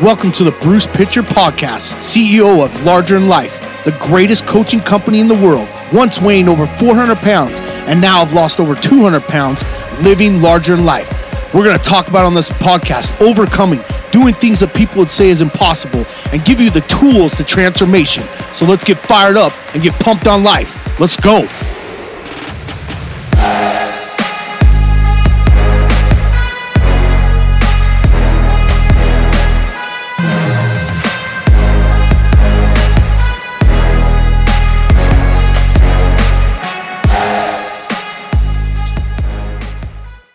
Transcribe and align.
Welcome 0.00 0.32
to 0.32 0.44
the 0.44 0.52
Bruce 0.62 0.86
Pitcher 0.86 1.22
Podcast, 1.22 1.94
CEO 1.96 2.64
of 2.64 2.84
Larger 2.84 3.18
Than 3.18 3.28
Life, 3.28 3.60
the 3.84 3.94
greatest 4.00 4.46
coaching 4.46 4.80
company 4.80 5.20
in 5.20 5.28
the 5.28 5.34
world. 5.34 5.68
Once 5.92 6.20
weighing 6.20 6.48
over 6.48 6.66
400 6.66 7.18
pounds 7.18 7.60
and 7.60 8.00
now 8.00 8.24
have 8.24 8.32
lost 8.32 8.60
over 8.60 8.74
200 8.74 9.22
pounds, 9.24 9.62
living 10.02 10.40
larger 10.40 10.74
in 10.74 10.84
life. 10.84 11.08
We're 11.52 11.64
going 11.64 11.76
to 11.76 11.84
talk 11.84 12.08
about 12.08 12.24
on 12.24 12.34
this 12.34 12.48
podcast 12.48 13.20
overcoming, 13.20 13.80
doing 14.10 14.34
things 14.34 14.60
that 14.60 14.74
people 14.74 14.98
would 14.98 15.10
say 15.10 15.28
is 15.28 15.40
impossible, 15.40 16.04
and 16.32 16.44
give 16.44 16.60
you 16.60 16.70
the 16.70 16.82
tools 16.82 17.34
to 17.36 17.44
transformation. 17.44 18.22
So 18.54 18.66
let's 18.66 18.84
get 18.84 18.98
fired 18.98 19.36
up 19.36 19.52
and 19.74 19.82
get 19.82 19.94
pumped 19.94 20.26
on 20.26 20.42
life. 20.42 20.98
Let's 20.98 21.16
go. 21.16 21.46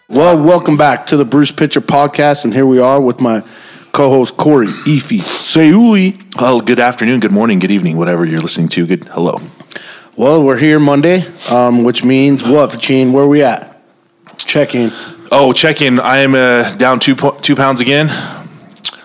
Well, 0.07 0.41
welcome 0.41 0.77
back 0.77 1.07
to 1.07 1.17
the 1.17 1.25
Bruce 1.25 1.51
Pitcher 1.51 1.81
Podcast, 1.81 2.45
and 2.45 2.53
here 2.53 2.65
we 2.65 2.79
are 2.79 3.01
with 3.01 3.19
my 3.19 3.43
co-host 3.95 4.35
Corey 4.35 4.67
Efi 4.67 5.19
Sayuli. 5.19 6.21
Well, 6.35 6.59
good 6.59 6.79
afternoon, 6.79 7.21
good 7.21 7.31
morning, 7.31 7.59
good 7.59 7.71
evening, 7.71 7.95
whatever 7.95 8.25
you're 8.25 8.41
listening 8.41 8.67
to. 8.69 8.85
Good 8.85 9.05
hello. 9.05 9.39
Well, 10.17 10.43
we're 10.43 10.57
here 10.57 10.79
Monday, 10.79 11.23
um, 11.49 11.85
which 11.85 12.03
means 12.03 12.43
what, 12.43 12.71
Fachin? 12.71 13.13
Where 13.13 13.23
are 13.23 13.27
we 13.27 13.41
at? 13.41 13.81
Check 14.37 14.75
in. 14.75 14.91
Oh, 15.31 15.53
check 15.53 15.81
in. 15.81 16.01
I 16.01 16.17
am 16.17 16.35
uh, 16.35 16.75
down 16.75 16.99
two 16.99 17.15
po- 17.15 17.39
two 17.39 17.55
pounds 17.55 17.79
again. 17.79 18.09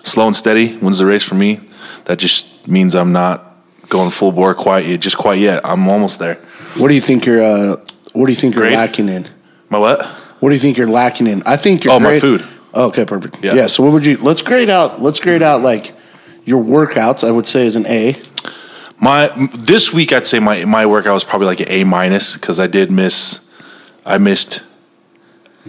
Slow 0.02 0.26
and 0.26 0.34
steady 0.34 0.76
wins 0.78 0.98
the 0.98 1.06
race 1.06 1.22
for 1.22 1.36
me. 1.36 1.60
That 2.06 2.18
just 2.18 2.66
means 2.66 2.96
I'm 2.96 3.12
not 3.12 3.58
going 3.88 4.10
full 4.10 4.32
bore 4.32 4.56
quite 4.56 4.86
yet, 4.86 4.98
just 5.00 5.16
quite 5.16 5.38
yet. 5.38 5.64
I'm 5.64 5.88
almost 5.88 6.18
there. 6.18 6.34
What 6.78 6.88
do 6.88 6.94
you 6.94 7.00
think 7.00 7.26
you're? 7.26 7.44
Uh, 7.44 7.76
what 8.12 8.26
do 8.26 8.32
you 8.32 8.36
think 8.36 8.56
you're 8.56 8.64
Great. 8.64 8.76
lacking 8.76 9.08
in? 9.08 9.28
My 9.68 9.78
what? 9.78 10.04
What 10.40 10.48
do 10.48 10.54
you 10.56 10.60
think 10.60 10.76
you're 10.76 10.88
lacking 10.88 11.28
in? 11.28 11.44
I 11.46 11.56
think 11.56 11.84
you're. 11.84 11.94
Oh, 11.94 12.00
my 12.00 12.18
food. 12.18 12.44
Okay, 12.74 13.04
perfect. 13.04 13.42
Yeah. 13.42 13.54
Yeah. 13.54 13.66
So 13.66 13.82
what 13.82 13.92
would 13.92 14.06
you? 14.06 14.16
Let's 14.18 14.42
grade 14.42 14.70
out. 14.70 15.02
Let's 15.02 15.20
grade 15.20 15.42
out 15.42 15.62
like 15.62 15.92
your 16.44 16.62
workouts. 16.62 17.26
I 17.26 17.30
would 17.30 17.46
say 17.46 17.66
is 17.66 17.76
an 17.76 17.86
A. 17.86 18.20
My 18.98 19.28
this 19.54 19.92
week 19.92 20.12
I'd 20.12 20.26
say 20.26 20.38
my 20.38 20.64
my 20.64 20.86
workout 20.86 21.14
was 21.14 21.24
probably 21.24 21.46
like 21.46 21.60
an 21.60 21.68
A 21.68 21.84
minus 21.84 22.34
because 22.34 22.60
I 22.60 22.66
did 22.66 22.90
miss. 22.90 23.48
I 24.04 24.18
missed. 24.18 24.62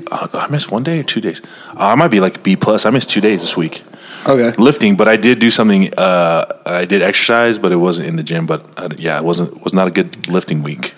Uh, 0.10 0.28
I 0.34 0.48
missed 0.48 0.72
one 0.72 0.84
day 0.84 1.00
or 1.00 1.04
two 1.04 1.22
days. 1.22 1.42
Uh, 1.70 1.88
I 1.88 1.96
might 1.96 2.10
be 2.10 2.20
like 2.20 2.44
B 2.44 2.56
plus. 2.56 2.86
I 2.86 2.90
missed 2.92 3.10
two 3.10 3.22
days 3.22 3.42
this 3.42 3.58
week. 3.58 3.84
Okay. 4.28 4.52
lifting, 4.62 4.96
but 4.96 5.08
I 5.08 5.18
did 5.18 5.40
do 5.40 5.50
something. 5.50 5.94
Uh, 5.96 6.46
I 6.66 6.86
did 6.86 7.02
exercise, 7.02 7.58
but 7.58 7.72
it 7.72 7.78
wasn't 7.78 8.08
in 8.08 8.16
the 8.18 8.24
gym. 8.24 8.46
But 8.46 8.70
uh, 8.78 8.90
yeah, 8.98 9.18
it 9.18 9.24
wasn't 9.24 9.64
was 9.64 9.74
not 9.74 9.88
a 9.88 9.92
good 9.92 10.28
lifting 10.28 10.62
week. 10.62 10.94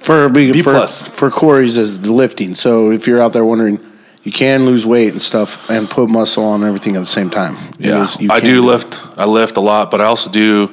For 0.00 0.28
B, 0.28 0.52
B 0.52 0.62
for, 0.62 0.72
plus. 0.72 1.08
for 1.08 1.30
Corey's 1.30 1.78
is 1.78 2.00
the 2.00 2.12
lifting. 2.12 2.54
So 2.54 2.90
if 2.90 3.06
you're 3.06 3.20
out 3.20 3.32
there 3.32 3.44
wondering, 3.44 3.80
you 4.26 4.32
can 4.32 4.66
lose 4.66 4.84
weight 4.84 5.12
and 5.12 5.22
stuff 5.22 5.70
and 5.70 5.88
put 5.88 6.08
muscle 6.10 6.44
on 6.44 6.60
and 6.60 6.68
everything 6.68 6.96
at 6.96 7.00
the 7.00 7.06
same 7.18 7.30
time. 7.30 7.54
It 7.78 7.86
Yeah, 7.86 8.02
is- 8.04 8.16
I 8.28 8.40
can 8.40 8.48
do 8.50 8.60
lift. 8.62 9.00
I 9.16 9.24
lift 9.24 9.56
a 9.56 9.60
lot, 9.60 9.90
but 9.90 10.00
I 10.00 10.04
also 10.04 10.28
do. 10.30 10.72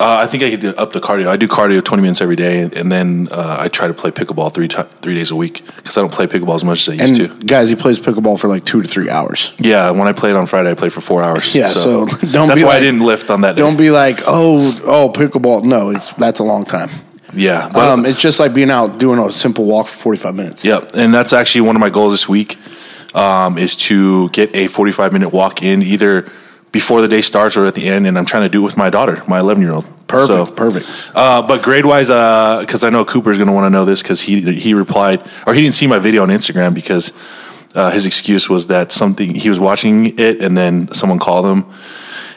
Uh, 0.00 0.16
I 0.24 0.26
think 0.26 0.42
I 0.42 0.50
could 0.50 0.60
do 0.60 0.70
up 0.70 0.92
the 0.92 1.00
cardio. 1.00 1.28
I 1.28 1.36
do 1.36 1.46
cardio 1.46 1.80
twenty 1.84 2.02
minutes 2.02 2.20
every 2.20 2.34
day, 2.34 2.62
and 2.80 2.90
then 2.90 3.28
uh, 3.30 3.56
I 3.64 3.68
try 3.68 3.86
to 3.86 3.94
play 3.94 4.10
pickleball 4.10 4.52
three 4.52 4.66
ti 4.66 4.82
three 5.00 5.14
days 5.14 5.30
a 5.30 5.36
week 5.36 5.62
because 5.76 5.96
I 5.96 6.00
don't 6.00 6.12
play 6.12 6.26
pickleball 6.26 6.56
as 6.56 6.64
much 6.64 6.80
as 6.82 6.88
I 6.88 7.04
used 7.04 7.20
And 7.20 7.40
to. 7.40 7.46
guys, 7.46 7.68
he 7.68 7.76
plays 7.76 8.00
pickleball 8.00 8.36
for 8.40 8.48
like 8.48 8.64
two 8.64 8.82
to 8.82 8.88
three 8.88 9.08
hours. 9.08 9.52
Yeah, 9.60 9.90
when 9.92 10.08
I 10.08 10.12
played 10.12 10.34
on 10.34 10.46
Friday, 10.46 10.72
I 10.72 10.74
played 10.74 10.92
for 10.92 11.02
four 11.02 11.22
hours. 11.22 11.54
Yeah, 11.54 11.68
so 11.68 12.06
don't 12.32 12.48
that's 12.48 12.60
be 12.60 12.64
why 12.64 12.70
like- 12.72 12.78
I 12.78 12.80
didn't 12.80 13.02
lift 13.06 13.30
on 13.30 13.42
that. 13.42 13.54
Day. 13.56 13.62
Don't 13.62 13.76
be 13.76 13.90
like, 13.92 14.22
oh, 14.26 14.58
oh, 14.84 15.08
pickleball. 15.14 15.62
No, 15.62 15.90
it's 15.90 16.12
that's 16.14 16.40
a 16.40 16.44
long 16.44 16.64
time. 16.64 16.90
Yeah, 17.34 17.70
but 17.72 17.88
Um, 17.88 18.06
it's 18.06 18.20
just 18.20 18.38
like 18.40 18.52
being 18.54 18.70
out 18.70 18.98
doing 18.98 19.18
a 19.18 19.32
simple 19.32 19.64
walk 19.64 19.86
for 19.86 19.96
45 19.96 20.34
minutes. 20.34 20.64
Yep, 20.64 20.92
and 20.94 21.14
that's 21.14 21.32
actually 21.32 21.62
one 21.62 21.76
of 21.76 21.80
my 21.80 21.90
goals 21.90 22.12
this 22.12 22.28
week 22.28 22.56
um, 23.14 23.58
is 23.58 23.76
to 23.76 24.28
get 24.30 24.54
a 24.54 24.66
45 24.68 25.12
minute 25.12 25.30
walk 25.30 25.62
in 25.62 25.82
either 25.82 26.30
before 26.72 27.02
the 27.02 27.08
day 27.08 27.20
starts 27.20 27.56
or 27.56 27.66
at 27.66 27.74
the 27.74 27.86
end, 27.86 28.06
and 28.06 28.16
I'm 28.16 28.24
trying 28.24 28.44
to 28.44 28.48
do 28.48 28.60
it 28.60 28.64
with 28.64 28.76
my 28.78 28.88
daughter, 28.88 29.22
my 29.28 29.38
11 29.40 29.62
year 29.62 29.72
old. 29.72 29.86
Perfect, 30.08 30.56
perfect. 30.56 30.86
Uh, 31.14 31.40
but 31.42 31.62
grade 31.62 31.86
wise, 31.86 32.08
because 32.08 32.84
I 32.84 32.90
know 32.90 33.04
Cooper's 33.04 33.38
going 33.38 33.46
to 33.46 33.52
want 33.52 33.64
to 33.66 33.70
know 33.70 33.84
this 33.86 34.02
because 34.02 34.20
he 34.22 34.54
he 34.54 34.74
replied 34.74 35.26
or 35.46 35.54
he 35.54 35.62
didn't 35.62 35.74
see 35.74 35.86
my 35.86 35.98
video 35.98 36.22
on 36.22 36.28
Instagram 36.28 36.74
because 36.74 37.12
uh, 37.74 37.90
his 37.90 38.04
excuse 38.04 38.48
was 38.50 38.66
that 38.66 38.92
something 38.92 39.34
he 39.34 39.48
was 39.48 39.58
watching 39.58 40.18
it 40.18 40.42
and 40.42 40.56
then 40.56 40.92
someone 40.92 41.18
called 41.18 41.46
him. 41.46 41.64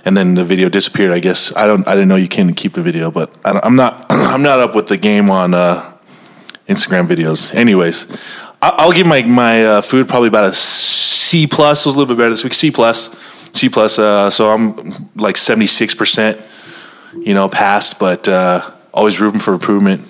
And 0.06 0.16
then 0.16 0.36
the 0.36 0.44
video 0.44 0.70
disappeared. 0.70 1.12
I 1.12 1.20
guess 1.20 1.56
I 1.56 1.66
don't. 1.66 1.88
I 1.88 1.94
didn't 1.96 2.10
know 2.10 2.16
you 2.16 2.28
can 2.28 2.54
keep 2.54 2.74
the 2.74 2.84
video, 2.84 3.10
but 3.10 3.34
I 3.44 3.54
don't, 3.54 3.66
I'm 3.66 3.76
not. 3.76 4.06
I'm 4.10 4.44
not 4.44 4.60
up 4.60 4.76
with 4.76 4.86
the 4.88 4.98
game 4.98 5.32
on 5.32 5.56
uh, 5.56 5.82
Instagram 6.70 7.08
videos. 7.08 7.54
Anyways, 7.56 8.06
I- 8.62 8.76
I'll 8.78 8.92
give 8.92 9.08
my 9.08 9.24
my 9.24 9.66
uh, 9.66 9.82
food 9.82 10.08
probably 10.08 10.28
about 10.28 10.44
a 10.44 10.54
C 10.54 11.48
plus. 11.48 11.86
It 11.86 11.90
was 11.90 11.96
a 11.96 11.98
little 11.98 12.14
bit 12.16 12.20
better 12.20 12.30
this 12.30 12.44
week. 12.44 12.54
C 12.54 12.70
plus, 12.70 13.16
C 13.54 13.68
plus. 13.68 13.98
Uh, 13.98 14.30
so 14.30 14.52
I'm 14.52 15.10
like 15.16 15.38
seventy 15.38 15.66
six 15.68 15.96
percent, 15.96 16.40
you 17.18 17.34
know, 17.34 17.50
passed, 17.50 17.98
but 17.98 18.28
uh, 18.28 18.70
always 18.94 19.20
room 19.20 19.40
for 19.40 19.54
improvement. 19.54 20.08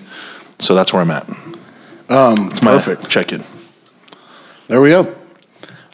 So 0.58 0.74
that's 0.74 0.92
where 0.92 1.00
I'm 1.00 1.10
at. 1.10 1.26
Um, 2.10 2.48
It's 2.50 2.60
my 2.62 2.72
perfect. 2.72 3.08
check 3.08 3.32
in. 3.32 3.42
There 4.68 4.80
we 4.82 4.90
go. 4.90 5.14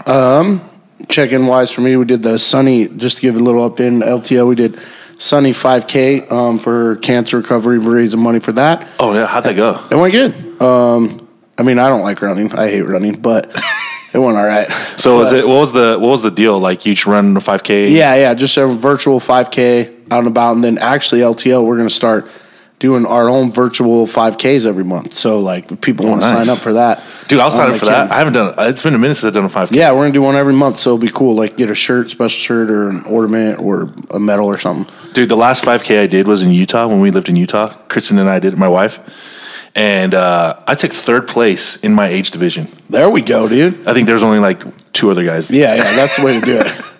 Um, 0.06 0.60
check-in 1.08 1.46
wise 1.46 1.70
for 1.70 1.80
me, 1.80 1.96
we 1.96 2.04
did 2.04 2.22
the 2.22 2.38
Sunny. 2.38 2.88
Just 2.88 3.16
to 3.16 3.22
give 3.22 3.36
a 3.36 3.38
little 3.38 3.68
update 3.68 3.88
in 3.88 4.00
LTL, 4.00 4.46
we 4.48 4.54
did 4.54 4.80
Sunny 5.18 5.52
5K 5.52 6.30
um, 6.32 6.58
for 6.58 6.96
cancer 6.96 7.38
recovery, 7.38 7.78
raising 7.78 8.20
money 8.20 8.40
for 8.40 8.52
that. 8.52 8.88
Oh 8.98 9.14
yeah, 9.14 9.26
how'd 9.26 9.44
that 9.44 9.56
go? 9.56 9.84
It 9.90 9.96
went 9.96 10.12
good. 10.12 10.62
Um, 10.62 11.28
I 11.58 11.62
mean, 11.62 11.78
I 11.78 11.88
don't 11.88 12.02
like 12.02 12.22
running. 12.22 12.52
I 12.52 12.68
hate 12.68 12.82
running, 12.82 13.20
but 13.20 13.46
it 14.12 14.18
went 14.18 14.36
all 14.36 14.46
right. 14.46 14.70
So 14.96 15.18
was 15.18 15.32
it? 15.32 15.46
What 15.46 15.56
was 15.60 15.72
the 15.72 15.96
What 16.00 16.08
was 16.08 16.22
the 16.22 16.30
deal? 16.30 16.58
Like 16.58 16.86
you 16.86 16.92
each 16.92 17.06
run 17.06 17.36
a 17.36 17.40
five 17.40 17.62
k? 17.62 17.88
Yeah, 17.88 18.14
yeah, 18.14 18.34
just 18.34 18.56
a 18.56 18.66
virtual 18.66 19.20
5K 19.20 20.10
out 20.10 20.20
and 20.20 20.28
about, 20.28 20.52
and 20.52 20.64
then 20.64 20.78
actually 20.78 21.20
LTL, 21.22 21.64
we're 21.64 21.76
going 21.76 21.88
to 21.88 21.94
start 21.94 22.28
doing 22.82 23.06
our 23.06 23.28
own 23.28 23.52
virtual 23.52 24.08
5Ks 24.08 24.66
every 24.66 24.82
month. 24.82 25.14
So 25.14 25.38
like, 25.38 25.80
people 25.80 26.04
want 26.04 26.20
to 26.20 26.28
nice. 26.28 26.46
sign 26.46 26.52
up 26.52 26.58
for 26.58 26.72
that, 26.72 27.00
dude, 27.28 27.38
I'll 27.38 27.52
sign 27.52 27.70
up 27.70 27.78
for 27.78 27.84
that. 27.86 28.08
can. 28.08 28.12
I 28.12 28.18
haven't 28.18 28.32
done. 28.32 28.54
It. 28.58 28.70
It's 28.70 28.82
been 28.82 28.94
a 28.94 28.98
minute 28.98 29.14
since 29.14 29.28
I've 29.28 29.34
done 29.34 29.44
a 29.44 29.48
five 29.48 29.70
k. 29.70 29.76
Yeah, 29.76 29.92
we're 29.92 30.00
gonna 30.00 30.12
do 30.12 30.20
one 30.20 30.34
every 30.34 30.52
month, 30.52 30.80
so 30.80 30.90
it'll 30.90 30.98
be 30.98 31.08
cool. 31.08 31.36
Like 31.36 31.56
get 31.56 31.70
a 31.70 31.76
shirt, 31.76 32.10
special 32.10 32.40
shirt, 32.40 32.70
or 32.70 32.88
an 32.88 33.04
ornament, 33.04 33.60
or 33.60 33.94
a 34.10 34.18
medal, 34.18 34.46
or 34.46 34.58
something. 34.58 34.92
Dude, 35.12 35.28
the 35.28 35.36
last 35.36 35.64
5K 35.64 36.00
I 36.00 36.06
did 36.08 36.26
was 36.26 36.42
in 36.42 36.50
Utah 36.50 36.88
when 36.88 37.00
we 37.00 37.12
lived 37.12 37.28
in 37.28 37.36
Utah. 37.36 37.68
Kristen 37.88 38.18
and 38.18 38.28
I 38.28 38.40
did 38.40 38.52
it, 38.52 38.58
my 38.58 38.68
wife. 38.68 38.98
And 39.76 40.12
uh, 40.12 40.60
I 40.66 40.74
took 40.74 40.92
third 40.92 41.28
place 41.28 41.76
in 41.76 41.94
my 41.94 42.08
age 42.08 42.32
division. 42.32 42.66
There 42.90 43.08
we 43.08 43.22
go, 43.22 43.48
dude. 43.48 43.86
I 43.86 43.94
think 43.94 44.08
there's 44.08 44.24
only 44.24 44.40
like 44.40 44.92
two 44.92 45.10
other 45.10 45.24
guys. 45.24 45.50
Yeah, 45.50 45.76
yeah, 45.76 45.94
that's 45.94 46.16
the 46.16 46.24
way 46.24 46.40
to 46.40 46.44
do 46.44 46.58
it. 46.58 46.66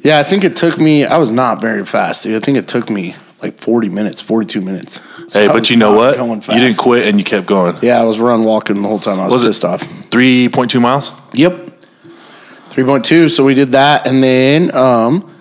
Yeah, 0.00 0.20
I 0.20 0.22
think 0.22 0.44
it 0.44 0.54
took 0.54 0.78
me. 0.78 1.04
I 1.04 1.16
was 1.16 1.32
not 1.32 1.60
very 1.60 1.84
fast, 1.84 2.22
dude. 2.22 2.40
I 2.40 2.44
think 2.44 2.56
it 2.56 2.68
took 2.68 2.88
me 2.88 3.16
like 3.42 3.58
forty 3.60 3.88
minutes, 3.88 4.20
forty-two 4.20 4.60
minutes. 4.60 5.00
So 5.28 5.40
Hey, 5.40 5.48
but 5.48 5.68
you 5.70 5.76
know 5.76 5.92
what? 5.92 6.16
You 6.48 6.60
didn't 6.60 6.76
quit 6.78 7.06
and 7.06 7.18
you 7.18 7.24
kept 7.24 7.46
going. 7.46 7.76
Yeah, 7.82 8.00
I 8.00 8.04
was 8.04 8.20
run 8.20 8.44
walking 8.44 8.80
the 8.82 8.88
whole 8.88 9.00
time. 9.00 9.18
I 9.20 9.24
was, 9.24 9.32
Was 9.32 9.44
it- 9.44 9.48
pissed 9.48 9.64
off. 9.64 9.82
3.2 10.10 10.80
miles? 10.80 11.12
Yep. 11.32 11.52
3.2. 12.70 13.28
So 13.34 13.44
we 13.44 13.54
did 13.54 13.72
that. 13.72 14.06
And 14.06 14.22
then, 14.22 14.72
um, 14.74 15.34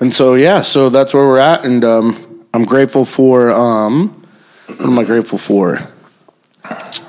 and 0.00 0.14
so, 0.14 0.34
yeah, 0.34 0.60
so 0.60 0.90
that's 0.90 1.14
where 1.14 1.26
we're 1.26 1.38
at. 1.38 1.64
And 1.64 1.82
um, 1.84 2.44
I'm 2.52 2.64
grateful 2.66 3.04
for, 3.06 3.50
um, 3.50 4.22
what 4.66 4.80
am 4.82 4.98
I 4.98 5.04
grateful 5.04 5.38
for? 5.38 5.78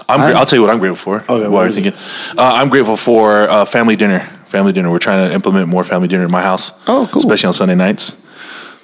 I'm, 0.07 0.21
I- 0.21 0.33
I'll 0.33 0.45
tell 0.45 0.57
you 0.57 0.61
what 0.61 0.71
I'm 0.71 0.79
grateful 0.79 1.19
for. 1.19 1.21
Okay, 1.23 1.43
while 1.43 1.51
what 1.51 1.59
you're 1.63 1.67
it? 1.67 1.73
thinking. 1.73 1.93
Uh, 2.37 2.53
I'm 2.53 2.69
grateful 2.69 2.95
for 2.97 3.49
uh, 3.49 3.65
family 3.65 3.95
dinner. 3.97 4.21
Family 4.45 4.71
dinner. 4.71 4.89
We're 4.89 4.99
trying 4.99 5.27
to 5.27 5.33
implement 5.35 5.67
more 5.67 5.83
family 5.83 6.07
dinner 6.07 6.23
at 6.23 6.31
my 6.31 6.41
house. 6.43 6.71
Oh, 6.87 7.09
cool. 7.11 7.19
Especially 7.21 7.47
on 7.47 7.53
Sunday 7.53 7.75
nights. 7.75 8.15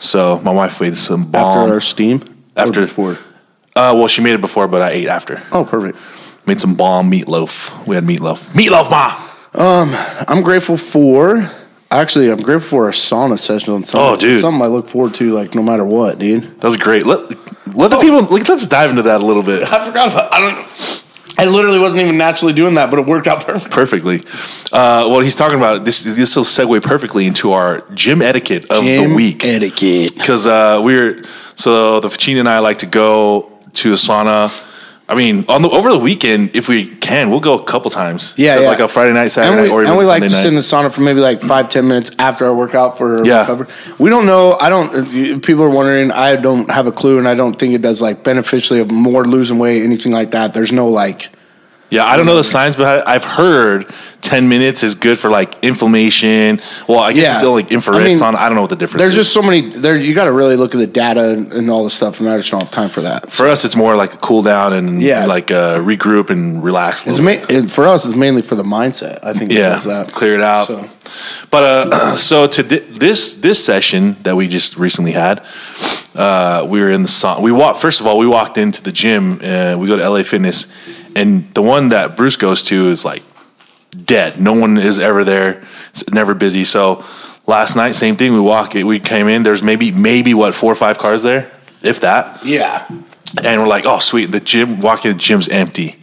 So 0.02 0.40
my 0.40 0.52
wife 0.52 0.82
made 0.82 0.98
some 0.98 1.32
bomb. 1.32 1.60
After 1.60 1.74
our 1.76 1.80
steam? 1.82 2.24
After- 2.58 2.80
Or 2.84 2.86
before? 2.86 3.14
uh, 3.76 3.94
well, 3.96 4.08
she 4.08 4.22
made 4.22 4.34
it 4.34 4.42
before, 4.42 4.68
but 4.68 4.82
I 4.82 4.90
ate 4.92 5.08
after. 5.08 5.42
Oh, 5.54 5.64
perfect. 5.64 5.98
Made 6.46 6.60
some 6.60 6.76
bomb 6.76 7.10
meatloaf. 7.10 7.86
We 7.88 7.96
had 7.96 8.04
meatloaf. 8.04 8.50
Meatloaf, 8.50 8.90
ma. 8.90 9.16
Um, 9.54 9.90
I'm 10.28 10.42
grateful 10.44 10.76
for, 10.76 11.50
actually, 11.92 12.30
I'm 12.32 12.42
grateful 12.42 12.68
for 12.80 12.90
a 12.90 12.92
sauna 12.92 13.38
session 13.38 13.74
on 13.74 13.84
Sunday. 13.86 14.08
Oh, 14.08 14.16
dude. 14.18 14.32
It's 14.34 14.42
something 14.42 14.62
I 14.62 14.66
look 14.68 14.90
forward 14.90 15.14
to, 15.16 15.32
like, 15.34 15.54
no 15.56 15.62
matter 15.62 15.86
what, 15.86 16.18
dude. 16.20 16.44
That 16.60 16.68
was 16.68 16.78
great. 16.78 17.06
Let 17.06 17.30
let 17.76 17.92
the 17.92 18.00
people. 18.00 18.24
Like, 18.24 18.50
let's 18.50 18.66
dive 18.68 18.90
into 18.90 19.04
that 19.04 19.22
a 19.22 19.26
little 19.26 19.44
bit. 19.44 19.64
I 19.72 19.86
forgot 19.86 20.12
about 20.12 20.34
I 20.34 20.40
don't. 20.42 21.06
I 21.42 21.46
literally 21.46 21.80
wasn't 21.80 22.02
even 22.04 22.18
naturally 22.18 22.54
doing 22.54 22.76
that, 22.76 22.90
but 22.92 23.00
it 23.00 23.06
worked 23.08 23.28
out 23.28 23.44
perfect. 23.46 23.74
perfectly. 23.74 24.20
Uh, 24.72 25.08
well, 25.10 25.22
he's 25.22 25.36
talking 25.36 25.58
about 25.58 25.86
this. 25.86 26.04
This 26.04 26.36
will 26.36 26.44
segue 26.44 26.82
perfectly 26.84 27.26
into 27.26 27.52
our 27.52 27.82
gym 27.94 28.22
etiquette 28.22 28.70
of 28.70 28.84
the 28.84 29.08
week 29.08 29.44
etiquette. 29.44 30.16
because 30.16 30.46
uh, 30.46 30.80
we're 30.84 31.24
so 31.56 32.00
the 32.00 32.10
Ficini 32.10 32.40
and 32.40 32.48
I 32.50 32.60
like 32.60 32.78
to 32.80 32.86
go 32.86 33.52
to 33.74 33.92
a 33.94 33.96
sauna. 33.96 34.50
I 35.12 35.16
mean, 35.16 35.44
on 35.50 35.62
the 35.62 35.70
over 35.70 35.92
the 35.92 36.00
weekend, 36.00 36.56
if 36.56 36.70
we 36.70 36.88
can, 36.88 37.30
we'll 37.30 37.42
go 37.42 37.60
a 37.60 37.64
couple 37.66 37.92
times. 37.92 38.34
Yeah, 38.38 38.62
yeah. 38.62 38.70
like 38.70 38.80
a 38.80 38.88
Friday 38.88 39.12
night, 39.12 39.28
Saturday 39.28 39.52
and 39.52 39.62
we, 39.64 39.68
night, 39.68 39.74
or 39.74 39.82
even 39.82 39.92
and 39.92 40.00
we 40.00 40.06
like 40.06 40.24
to 40.24 40.30
sit 40.30 40.46
in 40.46 40.56
the 40.56 40.62
sauna 40.62 40.90
for 40.90 41.02
maybe 41.02 41.20
like 41.20 41.42
five 41.42 41.68
ten 41.68 41.86
minutes 41.86 42.12
after 42.18 42.46
our 42.46 42.56
workout 42.56 42.98
for 42.98 43.26
Yeah. 43.26 43.42
recovery. 43.42 43.68
We 44.00 44.10
don't 44.10 44.26
know. 44.26 44.58
I 44.62 44.70
don't. 44.70 44.96
Uh, 44.96 45.06
if 45.12 45.42
People 45.42 45.66
are 45.66 45.70
wondering. 45.70 46.12
I 46.12 46.38
don't 46.38 46.70
have 46.72 46.88
a 46.88 46.94
clue, 46.94 47.18
and 47.18 47.28
I 47.28 47.36
don't 47.36 47.60
think 47.60 47.74
it 47.74 47.82
does 47.82 48.02
like 48.02 48.24
beneficially 48.24 48.80
of 48.80 48.90
more 48.90 49.28
losing 49.28 49.60
weight, 49.60 49.84
anything 49.84 50.14
like 50.14 50.32
that. 50.32 50.54
There's 50.54 50.72
no 50.72 50.88
like. 50.88 51.30
Yeah, 51.92 52.06
I 52.06 52.16
don't 52.18 52.26
know 52.26 52.36
the 52.38 52.44
science, 52.44 52.76
but 52.78 53.06
I've 53.08 53.26
heard 53.26 53.94
ten 54.22 54.48
minutes 54.48 54.82
is 54.82 54.96
good 54.96 55.20
for 55.20 55.30
like 55.30 55.62
inflammation. 55.62 56.62
Well, 56.88 57.00
I 57.00 57.12
guess 57.12 57.24
Yeah. 57.24 57.30
it's 57.32 57.38
still 57.40 57.52
like 57.52 57.70
infrared 57.72 58.02
I 58.04 58.06
mean, 58.06 58.18
sauna. 58.18 58.36
I 58.36 58.48
don't 58.48 58.56
know 58.56 58.62
what 58.62 58.70
the 58.70 58.78
difference 58.78 59.02
is. 59.04 59.14
There's 59.14 59.18
is. 59.18 59.26
just 59.26 59.34
so 59.34 59.42
many. 59.42 59.70
There, 59.72 59.98
you 59.98 60.16
got 60.16 60.24
to 60.26 60.32
really 60.32 60.56
look 60.56 60.74
at 60.74 60.78
the 60.78 60.88
data 60.88 61.32
and, 61.32 61.52
and 61.52 61.70
all 61.70 61.84
the 61.84 61.90
stuff, 61.90 62.22
and 62.22 62.30
I 62.30 62.38
just 62.38 62.50
don't 62.50 62.62
have 62.62 62.72
time 62.72 62.88
for 62.90 63.02
that. 63.02 63.30
for 63.30 63.46
us, 63.48 63.66
it's 63.66 63.76
more 63.76 63.96
like 63.98 64.14
a 64.14 64.18
cool 64.18 64.42
down 64.42 64.72
and 64.72 65.02
Yeah. 65.02 65.26
like 65.26 65.52
uh, 65.52 65.80
regroup 65.80 66.30
and 66.30 66.64
relax. 66.64 67.06
a 67.06 67.10
It's 67.10 67.20
little 67.20 67.42
ma- 67.46 67.66
it, 67.66 67.72
for 67.72 67.86
us. 67.86 68.06
It's 68.06 68.16
mainly 68.16 68.42
for 68.42 68.56
the 68.56 68.64
mindset. 68.64 69.20
I 69.24 69.34
think. 69.34 69.52
it 69.52 69.58
yeah, 69.58 69.70
does 69.76 69.84
that. 69.84 70.14
clear 70.14 70.34
it 70.36 70.42
out. 70.42 70.68
So. 70.68 70.90
But 71.50 71.64
uh, 71.64 72.16
so 72.30 72.48
to 72.48 72.64
thi- 72.64 72.80
this 72.80 73.34
this 73.34 73.64
session 73.64 74.16
that 74.24 74.38
we 74.38 74.48
just 74.48 74.78
recently 74.78 75.12
had, 75.12 75.44
uh, 76.16 76.66
we 76.70 76.80
were 76.80 76.90
in 76.92 77.02
the 77.02 77.10
sauna. 77.10 77.42
We 77.42 77.52
walked. 77.52 77.82
First 77.82 78.00
of 78.00 78.08
all, 78.08 78.18
we 78.18 78.28
walked 78.28 78.58
into 78.58 78.82
the 78.82 78.94
gym. 78.94 79.42
Uh, 79.44 79.76
we 79.78 79.88
go 79.88 79.98
to 79.98 80.10
LA 80.10 80.24
Fitness, 80.24 80.68
and 81.16 81.54
the 81.54 81.62
one 81.62 81.90
that 81.90 82.16
Bruce 82.16 82.36
goes 82.36 82.64
to 82.64 82.90
is 82.90 83.06
like 83.06 83.24
dead. 83.92 84.40
No 84.40 84.54
one 84.54 84.78
is 84.78 85.00
ever 85.00 85.24
there. 85.24 85.64
It's 85.90 86.10
never 86.10 86.34
busy. 86.34 86.64
So 86.64 87.04
last 87.46 87.76
night, 87.76 87.96
same 87.96 88.16
thing. 88.16 88.34
We 88.34 88.40
walk. 88.40 88.74
We 88.74 89.00
came 89.00 89.28
in. 89.28 89.44
There's 89.44 89.64
maybe 89.64 89.92
maybe 89.92 90.34
what 90.34 90.56
four 90.56 90.72
or 90.72 90.76
five 90.76 90.98
cars 90.98 91.24
there, 91.24 91.52
if 91.82 92.00
that. 92.02 92.46
Yeah. 92.46 92.86
And 93.42 93.62
we're 93.62 93.68
like, 93.68 93.86
oh, 93.86 94.00
sweet. 94.00 94.28
The 94.28 94.40
gym, 94.40 94.82
walking 94.82 95.14
the 95.14 95.18
gym's 95.18 95.48
empty. 95.48 95.98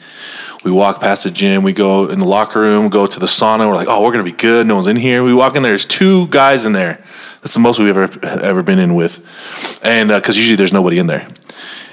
We 0.64 0.70
walk 0.72 1.00
past 1.00 1.24
the 1.24 1.30
gym. 1.30 1.62
We 1.62 1.72
go 1.72 2.08
in 2.08 2.18
the 2.18 2.26
locker 2.26 2.60
room, 2.60 2.88
go 2.88 3.06
to 3.06 3.20
the 3.20 3.26
sauna. 3.26 3.68
We're 3.68 3.76
like, 3.76 3.88
oh, 3.88 4.02
we're 4.02 4.12
going 4.12 4.24
to 4.24 4.30
be 4.30 4.36
good. 4.36 4.66
No 4.66 4.74
one's 4.74 4.86
in 4.86 4.96
here. 4.96 5.22
We 5.22 5.32
walk 5.32 5.56
in 5.56 5.62
there. 5.62 5.70
There's 5.70 5.86
two 5.86 6.26
guys 6.28 6.66
in 6.66 6.72
there. 6.72 7.04
That's 7.42 7.54
the 7.54 7.60
most 7.60 7.78
we've 7.78 7.96
ever 7.96 8.24
ever 8.24 8.62
been 8.62 8.78
in 8.78 8.94
with. 8.94 9.24
And 9.82 10.10
uh, 10.10 10.18
because 10.18 10.36
usually 10.36 10.56
there's 10.56 10.72
nobody 10.72 10.98
in 10.98 11.06
there. 11.06 11.28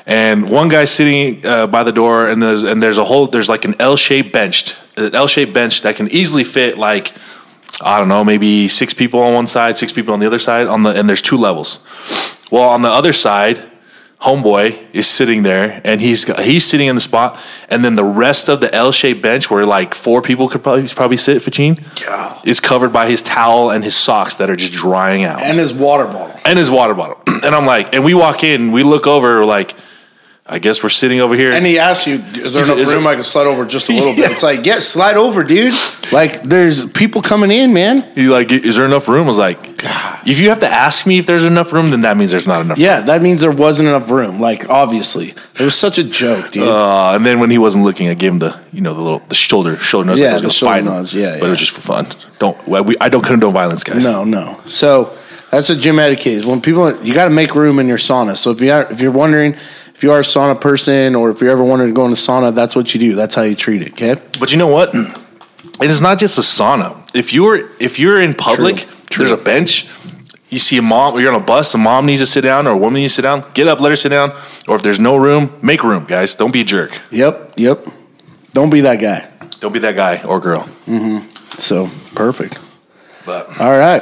And 0.07 0.49
one 0.49 0.67
guy's 0.67 0.91
sitting 0.91 1.45
uh, 1.45 1.67
by 1.67 1.83
the 1.83 1.91
door, 1.91 2.27
and 2.27 2.41
there's 2.41 2.63
and 2.63 2.81
there's 2.81 2.97
a 2.97 3.05
whole 3.05 3.27
there's 3.27 3.49
like 3.49 3.65
an 3.65 3.75
L-shaped 3.79 4.31
bench, 4.31 4.75
an 4.97 5.15
L-shaped 5.15 5.51
bench 5.53 5.81
that 5.81 5.95
can 5.95 6.09
easily 6.09 6.43
fit 6.43 6.77
like 6.77 7.13
I 7.83 7.99
don't 7.99 8.07
know, 8.07 8.23
maybe 8.23 8.67
six 8.67 8.93
people 8.93 9.19
on 9.21 9.33
one 9.33 9.47
side, 9.47 9.77
six 9.77 9.91
people 9.91 10.13
on 10.13 10.19
the 10.19 10.27
other 10.27 10.39
side. 10.39 10.67
On 10.67 10.83
the 10.83 10.91
and 10.91 11.09
there's 11.09 11.21
two 11.23 11.37
levels. 11.37 11.79
Well, 12.51 12.69
on 12.69 12.83
the 12.83 12.89
other 12.89 13.13
side, 13.13 13.63
homeboy 14.21 14.79
is 14.93 15.07
sitting 15.07 15.41
there, 15.41 15.81
and 15.83 15.99
he's 15.99 16.23
got, 16.23 16.39
he's 16.39 16.63
sitting 16.63 16.87
in 16.87 16.95
the 16.95 17.01
spot, 17.01 17.39
and 17.67 17.83
then 17.83 17.95
the 17.95 18.03
rest 18.03 18.47
of 18.47 18.61
the 18.61 18.73
L-shaped 18.73 19.21
bench, 19.23 19.49
where 19.49 19.65
like 19.65 19.95
four 19.95 20.21
people 20.21 20.47
could 20.47 20.61
probably 20.63 20.87
probably 20.89 21.17
sit, 21.17 21.57
yeah 21.59 22.25
is 22.45 22.59
covered 22.59 22.93
by 22.93 23.09
his 23.09 23.23
towel 23.23 23.71
and 23.71 23.83
his 23.83 23.95
socks 23.95 24.35
that 24.37 24.49
are 24.49 24.55
just 24.55 24.71
drying 24.71 25.23
out, 25.23 25.41
And 25.41 25.57
his 25.57 25.73
water 25.73 26.05
bottle. 26.05 26.39
and 26.45 26.59
his 26.59 26.69
water 26.69 26.93
bottle. 26.93 27.17
and 27.27 27.55
I'm 27.55 27.65
like, 27.65 27.93
and 27.93 28.05
we 28.05 28.13
walk 28.13 28.43
in, 28.43 28.71
we 28.71 28.83
look 28.83 29.07
over, 29.07 29.43
like, 29.43 29.75
I 30.47 30.59
guess 30.59 30.83
we're 30.83 30.89
sitting 30.89 31.21
over 31.21 31.35
here. 31.35 31.51
And 31.53 31.65
he 31.65 31.79
asked 31.79 32.05
you, 32.05 32.17
"Is 32.35 32.53
there 32.53 32.61
Is- 32.61 32.69
enough 32.69 32.77
is 32.77 32.93
room 32.93 33.03
there- 33.05 33.13
I 33.13 33.15
can 33.15 33.23
slide 33.23 33.47
over 33.47 33.65
just 33.65 33.89
a 33.89 33.93
little 33.93 34.09
Yeah. 34.13 34.15
bit?" 34.27 34.31
It's 34.33 34.43
like, 34.43 34.63
"Yeah, 34.63 34.77
slide 34.77 35.17
over, 35.17 35.43
dude." 35.43 35.73
Like, 36.11 36.43
there's 36.43 36.85
people 36.85 37.23
coming 37.23 37.51
in, 37.51 37.73
man. 37.73 38.05
You 38.15 38.29
like, 38.31 38.51
is 38.51 38.75
there 38.75 38.85
enough 38.85 39.07
room? 39.07 39.25
I 39.25 39.27
was 39.29 39.39
like, 39.39 39.57
if 40.27 40.39
you 40.39 40.49
have 40.49 40.59
to 40.59 40.67
ask 40.69 41.07
me 41.07 41.17
if 41.17 41.25
there's 41.25 41.45
enough 41.45 41.73
room, 41.73 41.89
then 41.89 42.01
that 42.01 42.15
means 42.15 42.29
there's 42.29 42.45
not 42.45 42.61
enough. 42.61 42.77
Yeah, 42.77 43.01
that 43.01 43.23
means 43.23 43.41
there 43.41 43.49
wasn't 43.51 43.89
enough 43.89 44.07
room. 44.11 44.39
Like, 44.39 44.69
obviously, 44.69 45.33
it 45.59 45.61
was 45.61 45.73
such 45.73 45.97
a 45.97 46.03
joke, 46.03 46.51
dude. 46.51 46.67
Uh, 46.67 47.13
and 47.15 47.25
then 47.25 47.39
when 47.39 47.49
he 47.49 47.57
wasn't 47.57 47.83
looking, 47.83 48.07
I 48.09 48.13
gave 48.13 48.33
him 48.33 48.39
the 48.39 48.55
you 48.71 48.81
know 48.81 48.93
the 48.93 49.01
little 49.01 49.23
the 49.29 49.35
shoulder 49.35 49.77
shoulder 49.79 50.05
nose. 50.09 50.19
Yeah, 50.19 50.33
like 50.33 50.43
the 50.43 50.51
shoulder 50.51 50.83
nose, 50.83 51.11
yeah, 51.11 51.31
but 51.31 51.39
yeah. 51.41 51.47
it 51.47 51.49
was 51.49 51.59
just 51.59 51.71
for 51.71 51.81
fun. 51.81 52.05
Don't 52.37 52.55
we, 52.67 52.93
I 53.01 53.09
don't 53.09 53.25
condone 53.25 53.51
violence, 53.53 53.83
guys. 53.83 54.03
no, 54.03 54.23
no. 54.23 54.61
So 54.65 55.17
that's 55.49 55.71
a 55.71 55.75
gym 55.75 55.97
etiquette. 55.97 56.33
Is 56.33 56.45
when 56.45 56.61
people, 56.61 57.03
you 57.03 57.15
got 57.15 57.23
to 57.25 57.31
make 57.33 57.55
room 57.55 57.79
in 57.79 57.87
your 57.87 57.97
sauna. 57.97 58.37
So 58.37 58.51
if 58.51 58.61
you 58.61 58.71
are, 58.71 58.91
if 58.91 59.01
you're 59.01 59.11
wondering 59.11 59.55
if 59.95 60.03
you 60.03 60.11
are 60.11 60.19
a 60.19 60.23
sauna 60.23 60.59
person 60.59 61.15
or 61.15 61.31
if 61.31 61.41
you're 61.41 61.49
ever 61.49 61.63
wanting 61.63 61.87
to 61.87 61.93
go 61.93 62.05
in 62.05 62.11
a 62.11 62.15
sauna, 62.15 62.53
that's 62.53 62.75
what 62.75 62.93
you 62.93 62.99
do. 62.99 63.15
That's 63.15 63.33
how 63.33 63.43
you 63.43 63.55
treat 63.55 63.81
it. 63.81 63.93
Okay. 63.93 64.15
But 64.39 64.51
you 64.51 64.57
know 64.57 64.67
what? 64.67 64.93
It 65.81 65.89
is 65.89 65.99
not 65.99 66.19
just 66.19 66.37
a 66.37 66.41
sauna. 66.41 66.95
If 67.13 67.33
you're 67.33 67.69
if 67.81 67.99
you're 67.99 68.21
in 68.21 68.33
public, 68.33 68.77
True, 68.77 68.95
true. 69.09 69.25
there's 69.27 69.31
a 69.37 69.43
bench. 69.43 69.87
You 70.49 70.57
see 70.57 70.77
a 70.77 70.81
mom, 70.81 71.19
you're 71.19 71.33
on 71.33 71.41
a 71.41 71.43
bus. 71.43 71.73
A 71.73 71.77
mom 71.77 72.05
needs 72.05 72.21
to 72.21 72.25
sit 72.25 72.41
down, 72.41 72.65
or 72.65 72.71
a 72.71 72.77
woman 72.77 73.01
needs 73.01 73.11
to 73.11 73.15
sit 73.17 73.21
down. 73.23 73.43
Get 73.53 73.67
up, 73.67 73.81
let 73.81 73.89
her 73.89 73.97
sit 73.97 74.09
down. 74.09 74.31
Or 74.69 74.77
if 74.77 74.83
there's 74.83 74.99
no 75.01 75.17
room, 75.17 75.51
make 75.61 75.83
room, 75.83 76.05
guys. 76.05 76.33
Don't 76.35 76.51
be 76.51 76.61
a 76.61 76.63
jerk. 76.63 76.97
Yep. 77.11 77.55
Yep. 77.57 77.87
Don't 78.53 78.69
be 78.69 78.79
that 78.81 79.01
guy. 79.01 79.27
Don't 79.59 79.73
be 79.73 79.79
that 79.79 79.97
guy 79.97 80.23
or 80.23 80.39
girl. 80.39 80.61
Mm-hmm. 80.87 81.27
So 81.57 81.89
perfect. 82.15 82.57
But 83.25 83.59
All 83.59 83.77
right. 83.77 84.01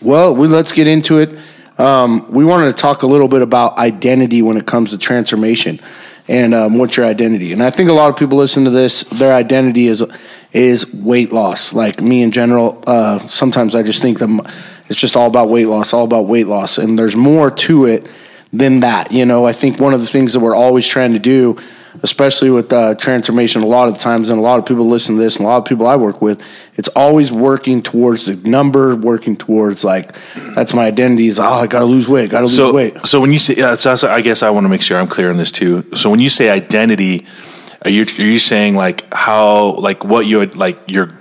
Well, 0.00 0.34
we, 0.34 0.48
let's 0.48 0.72
get 0.72 0.86
into 0.86 1.18
it. 1.18 1.38
Um, 1.80 2.30
we 2.30 2.44
wanted 2.44 2.66
to 2.66 2.74
talk 2.74 3.04
a 3.04 3.06
little 3.06 3.26
bit 3.26 3.40
about 3.40 3.78
identity 3.78 4.42
when 4.42 4.58
it 4.58 4.66
comes 4.66 4.90
to 4.90 4.98
transformation 4.98 5.80
and 6.28 6.52
um, 6.52 6.76
what's 6.76 6.94
your 6.98 7.06
identity. 7.06 7.54
And 7.54 7.62
I 7.62 7.70
think 7.70 7.88
a 7.88 7.94
lot 7.94 8.10
of 8.10 8.18
people 8.18 8.36
listen 8.36 8.64
to 8.64 8.70
this, 8.70 9.02
their 9.04 9.32
identity 9.32 9.86
is 9.86 10.04
is 10.52 10.92
weight 10.92 11.32
loss. 11.32 11.72
Like 11.72 12.02
me 12.02 12.22
in 12.22 12.32
general, 12.32 12.84
uh, 12.86 13.18
sometimes 13.20 13.74
I 13.74 13.82
just 13.82 14.02
think 14.02 14.18
them 14.18 14.42
it's 14.88 15.00
just 15.00 15.16
all 15.16 15.26
about 15.26 15.48
weight 15.48 15.68
loss, 15.68 15.94
all 15.94 16.04
about 16.04 16.26
weight 16.26 16.46
loss, 16.46 16.76
and 16.76 16.98
there's 16.98 17.16
more 17.16 17.50
to 17.50 17.86
it 17.86 18.06
than 18.52 18.80
that. 18.80 19.10
You 19.10 19.24
know, 19.24 19.46
I 19.46 19.52
think 19.52 19.80
one 19.80 19.94
of 19.94 20.00
the 20.00 20.06
things 20.06 20.34
that 20.34 20.40
we're 20.40 20.54
always 20.54 20.86
trying 20.86 21.14
to 21.14 21.18
do, 21.18 21.56
especially 22.02 22.50
with 22.50 22.72
uh, 22.72 22.94
transformation, 22.94 23.62
a 23.62 23.66
lot 23.66 23.88
of 23.88 23.98
times, 23.98 24.30
and 24.30 24.38
a 24.38 24.42
lot 24.42 24.58
of 24.58 24.66
people 24.66 24.86
listen 24.88 25.16
to 25.16 25.20
this, 25.20 25.36
and 25.36 25.44
a 25.44 25.48
lot 25.48 25.58
of 25.58 25.64
people 25.64 25.86
I 25.86 25.96
work 25.96 26.22
with, 26.22 26.42
it's 26.76 26.88
always 26.88 27.30
working 27.30 27.82
towards 27.82 28.26
the 28.26 28.36
number, 28.36 28.96
working 28.96 29.36
towards 29.36 29.84
like 29.84 30.12
that's 30.54 30.74
my 30.74 30.86
identity. 30.86 31.28
Is 31.28 31.38
oh, 31.38 31.44
I 31.44 31.66
got 31.66 31.80
to 31.80 31.84
lose 31.84 32.08
weight, 32.08 32.30
got 32.30 32.38
to 32.38 32.44
lose 32.44 32.56
so 32.56 32.72
weight. 32.72 33.06
so 33.06 33.20
when 33.20 33.32
you 33.32 33.38
say 33.38 33.56
yeah, 33.56 33.74
so, 33.74 34.08
I 34.08 34.20
guess 34.20 34.42
I 34.42 34.50
want 34.50 34.64
to 34.64 34.68
make 34.68 34.82
sure 34.82 34.98
I'm 34.98 35.08
clear 35.08 35.30
on 35.30 35.36
this 35.36 35.52
too. 35.52 35.94
So 35.94 36.10
when 36.10 36.20
you 36.20 36.28
say 36.28 36.50
identity, 36.50 37.26
are 37.82 37.90
you 37.90 38.02
are 38.02 38.22
you 38.22 38.38
saying 38.38 38.76
like 38.76 39.12
how 39.12 39.74
like 39.74 40.04
what 40.04 40.26
you 40.26 40.38
would 40.38 40.56
like 40.56 40.78
your 40.90 41.18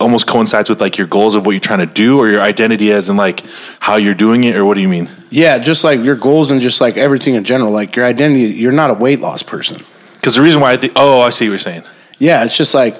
almost 0.00 0.26
coincides 0.26 0.68
with 0.68 0.80
like 0.80 0.98
your 0.98 1.06
goals 1.06 1.34
of 1.34 1.46
what 1.46 1.52
you're 1.52 1.60
trying 1.60 1.78
to 1.78 1.86
do 1.86 2.18
or 2.18 2.28
your 2.28 2.40
identity 2.40 2.92
as 2.92 3.08
in 3.08 3.16
like 3.16 3.44
how 3.78 3.96
you're 3.96 4.14
doing 4.14 4.44
it 4.44 4.56
or 4.56 4.64
what 4.64 4.74
do 4.74 4.80
you 4.80 4.88
mean? 4.88 5.08
Yeah, 5.30 5.58
just 5.58 5.84
like 5.84 6.00
your 6.00 6.16
goals 6.16 6.50
and 6.50 6.60
just 6.60 6.80
like 6.80 6.96
everything 6.96 7.34
in 7.34 7.44
general, 7.44 7.70
like 7.70 7.96
your 7.96 8.04
identity. 8.04 8.46
You're 8.54 8.72
not 8.72 8.90
a 8.90 8.94
weight 8.94 9.20
loss 9.20 9.42
person. 9.42 9.82
Because 10.22 10.36
the 10.36 10.42
reason 10.42 10.60
why 10.60 10.72
I 10.72 10.76
think 10.76 10.92
oh 10.94 11.20
I 11.20 11.30
see 11.30 11.46
what 11.46 11.50
you're 11.50 11.58
saying. 11.58 11.82
Yeah, 12.18 12.44
it's 12.44 12.56
just 12.56 12.74
like 12.74 12.96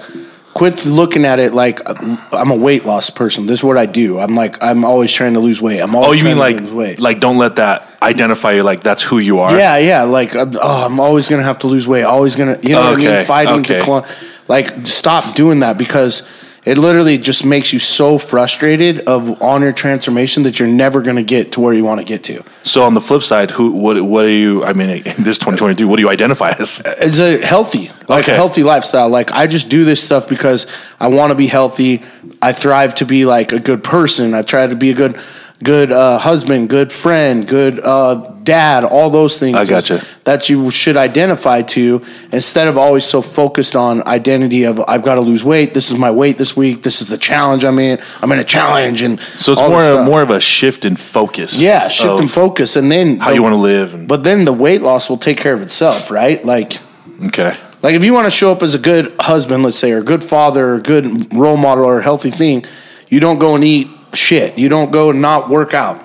quit 0.55 0.85
looking 0.85 1.25
at 1.25 1.38
it 1.38 1.55
like 1.55 1.81
I'm 1.87 2.50
a 2.50 2.57
weight 2.57 2.85
loss 2.85 3.11
person. 3.11 3.47
This 3.47 3.61
is 3.61 3.64
what 3.64 3.79
I 3.79 3.87
do. 3.87 4.19
I'm 4.19 4.35
like 4.35 4.61
I'm 4.61 4.85
always 4.85 5.12
trying 5.12 5.35
to 5.35 5.41
lose 5.41 5.62
weight. 5.62 5.79
I'm 5.81 5.95
always 5.95 6.09
Oh, 6.09 6.12
you 6.12 6.25
mean 6.25 6.37
like 6.37 6.57
to 6.57 6.62
lose 6.64 6.73
weight. 6.73 6.99
like 6.99 7.21
don't 7.21 7.38
let 7.38 7.57
that 7.57 7.88
identify 8.02 8.50
you 8.52 8.64
like 8.64 8.83
that's 8.83 9.02
who 9.02 9.19
you 9.21 9.38
are. 9.38 9.57
Yeah, 9.57 9.76
yeah. 9.79 10.02
Like, 10.02 10.35
I'm- 10.35 10.57
oh, 10.61 10.85
I'm 10.87 10.99
always 10.99 11.29
gonna 11.29 11.45
have 11.45 11.61
to 11.61 11.69
lose 11.69 11.87
weight. 11.87 12.02
Always 12.02 12.35
gonna, 12.35 12.59
you 12.61 12.71
know 12.71 12.91
what 12.91 13.00
I 13.00 13.17
mean? 13.19 13.25
Fighting 13.25 13.61
okay. 13.61 13.79
to 13.79 13.85
climb. 13.85 14.05
Like, 14.49 14.85
stop 14.88 15.37
doing 15.37 15.61
that 15.61 15.79
because 15.79 16.29
it 16.64 16.78
literally 16.78 17.19
just 17.19 17.45
makes 17.45 17.73
you 17.73 17.78
so 17.81 18.19
frustrated 18.19 19.00
of 19.00 19.42
on 19.42 19.62
your 19.62 19.73
transformation 19.73 20.45
that 20.45 20.59
you're 20.61 20.69
never 20.69 21.02
gonna 21.02 21.23
get 21.25 21.52
to 21.52 21.61
where 21.61 21.75
you 21.75 21.85
want 21.85 22.00
to 22.00 22.07
get 22.07 22.23
to. 22.25 22.45
So 22.62 22.85
on 22.85 22.95
the 22.95 23.00
flip 23.00 23.23
side, 23.25 23.50
who 23.50 23.71
what 23.73 24.00
what 24.02 24.25
are 24.25 24.28
you? 24.31 24.62
I 24.64 24.73
mean, 24.73 25.02
this 25.19 25.38
2023, 25.38 25.85
what 25.87 25.97
do 25.97 26.02
you 26.02 26.09
identify 26.11 26.50
as? 26.59 26.81
Uh, 26.81 26.92
it's 27.00 27.19
a 27.19 27.45
healthy, 27.45 27.90
like 28.09 28.25
Okay. 28.25 28.33
a 28.33 28.37
healthy 28.37 28.62
lifestyle. 28.62 29.09
Like, 29.09 29.33
I 29.33 29.47
just 29.49 29.69
do 29.69 29.85
this 29.85 30.02
stuff 30.02 30.28
because 30.28 30.66
I 31.00 31.09
want 31.09 31.31
to 31.31 31.35
be 31.35 31.49
healthy. 31.49 32.02
I 32.40 32.52
thrive 32.52 32.95
to 32.97 33.04
be 33.07 33.25
like 33.25 33.52
a 33.52 33.59
good 33.59 33.83
person. 33.83 34.33
I 34.35 34.42
try 34.42 34.66
to 34.66 34.76
be 34.76 34.90
a 34.90 34.95
good. 34.95 35.19
Good 35.62 35.92
uh, 35.92 36.19
husband, 36.19 36.69
good 36.69 36.90
friend, 36.90 37.47
good 37.47 37.78
uh, 37.78 38.33
dad, 38.42 38.85
all 38.85 39.11
those 39.11 39.38
things. 39.38 39.57
I 39.57 39.64
gotcha. 39.64 40.04
that 40.25 40.49
you 40.49 40.71
should 40.71 40.97
identify 40.97 41.62
to 41.62 42.02
instead 42.33 42.69
of 42.69 42.76
always 42.76 43.04
so 43.04 43.23
focused 43.23 43.76
on 43.76 44.07
identity 44.07 44.64
of 44.64 44.83
I've 44.88 45.02
got 45.02 45.16
to 45.16 45.21
lose 45.21 45.45
weight. 45.45 45.75
This 45.75 45.90
is 45.90 45.99
my 45.99 46.11
weight 46.11 46.38
this 46.38 46.57
week. 46.57 46.83
This 46.83 47.00
is 47.00 47.09
the 47.09 47.19
challenge 47.19 47.64
I'm 47.64 47.78
in. 47.78 48.00
I'm 48.21 48.33
in 48.33 48.38
a 48.38 48.45
challenge, 48.45 49.02
and 49.02 49.21
So 49.37 49.52
it's 49.52 49.61
more 49.61 49.83
stuff. 49.83 50.07
more 50.07 50.23
of 50.23 50.31
a 50.31 50.40
shift 50.40 50.85
in 50.85 50.97
focus. 50.97 51.59
yeah, 51.59 51.88
shift 51.88 52.09
of 52.09 52.21
and 52.21 52.31
focus, 52.31 52.76
and 52.76 52.90
then 52.90 53.19
how 53.19 53.31
you 53.31 53.42
want 53.42 53.52
to 53.52 53.57
live. 53.59 53.95
And, 53.95 54.09
But 54.09 54.25
then 54.25 54.45
the 54.45 54.52
weight 54.52 54.83
loss 54.83 55.09
will 55.09 55.19
take 55.19 55.37
care 55.37 55.54
of 55.54 55.62
itself, 55.62 56.11
right? 56.11 56.45
Like. 56.45 56.78
okay, 57.26 57.57
Like 57.83 57.95
if 57.95 58.02
you 58.02 58.12
want 58.14 58.25
to 58.26 58.31
show 58.31 58.50
up 58.50 58.62
as 58.62 58.75
a 58.75 58.78
good 58.78 59.14
husband, 59.21 59.62
let's 59.62 59.78
say, 59.78 59.92
or 59.92 59.99
a 59.99 60.04
good 60.04 60.25
father, 60.25 60.71
or 60.71 60.75
a 60.76 60.83
good 60.83 61.33
role 61.35 61.57
model, 61.57 61.85
or 61.85 61.99
a 62.00 62.02
healthy 62.02 62.31
thing, 62.31 62.64
you 63.09 63.21
don't 63.21 63.38
go 63.38 63.54
and 63.54 63.62
eat 63.62 63.88
shit. 64.14 64.59
You 64.59 64.69
don't 64.69 64.90
go 64.90 65.11
and 65.11 65.21
not 65.21 65.49
work 65.49 65.75
out. 65.75 66.04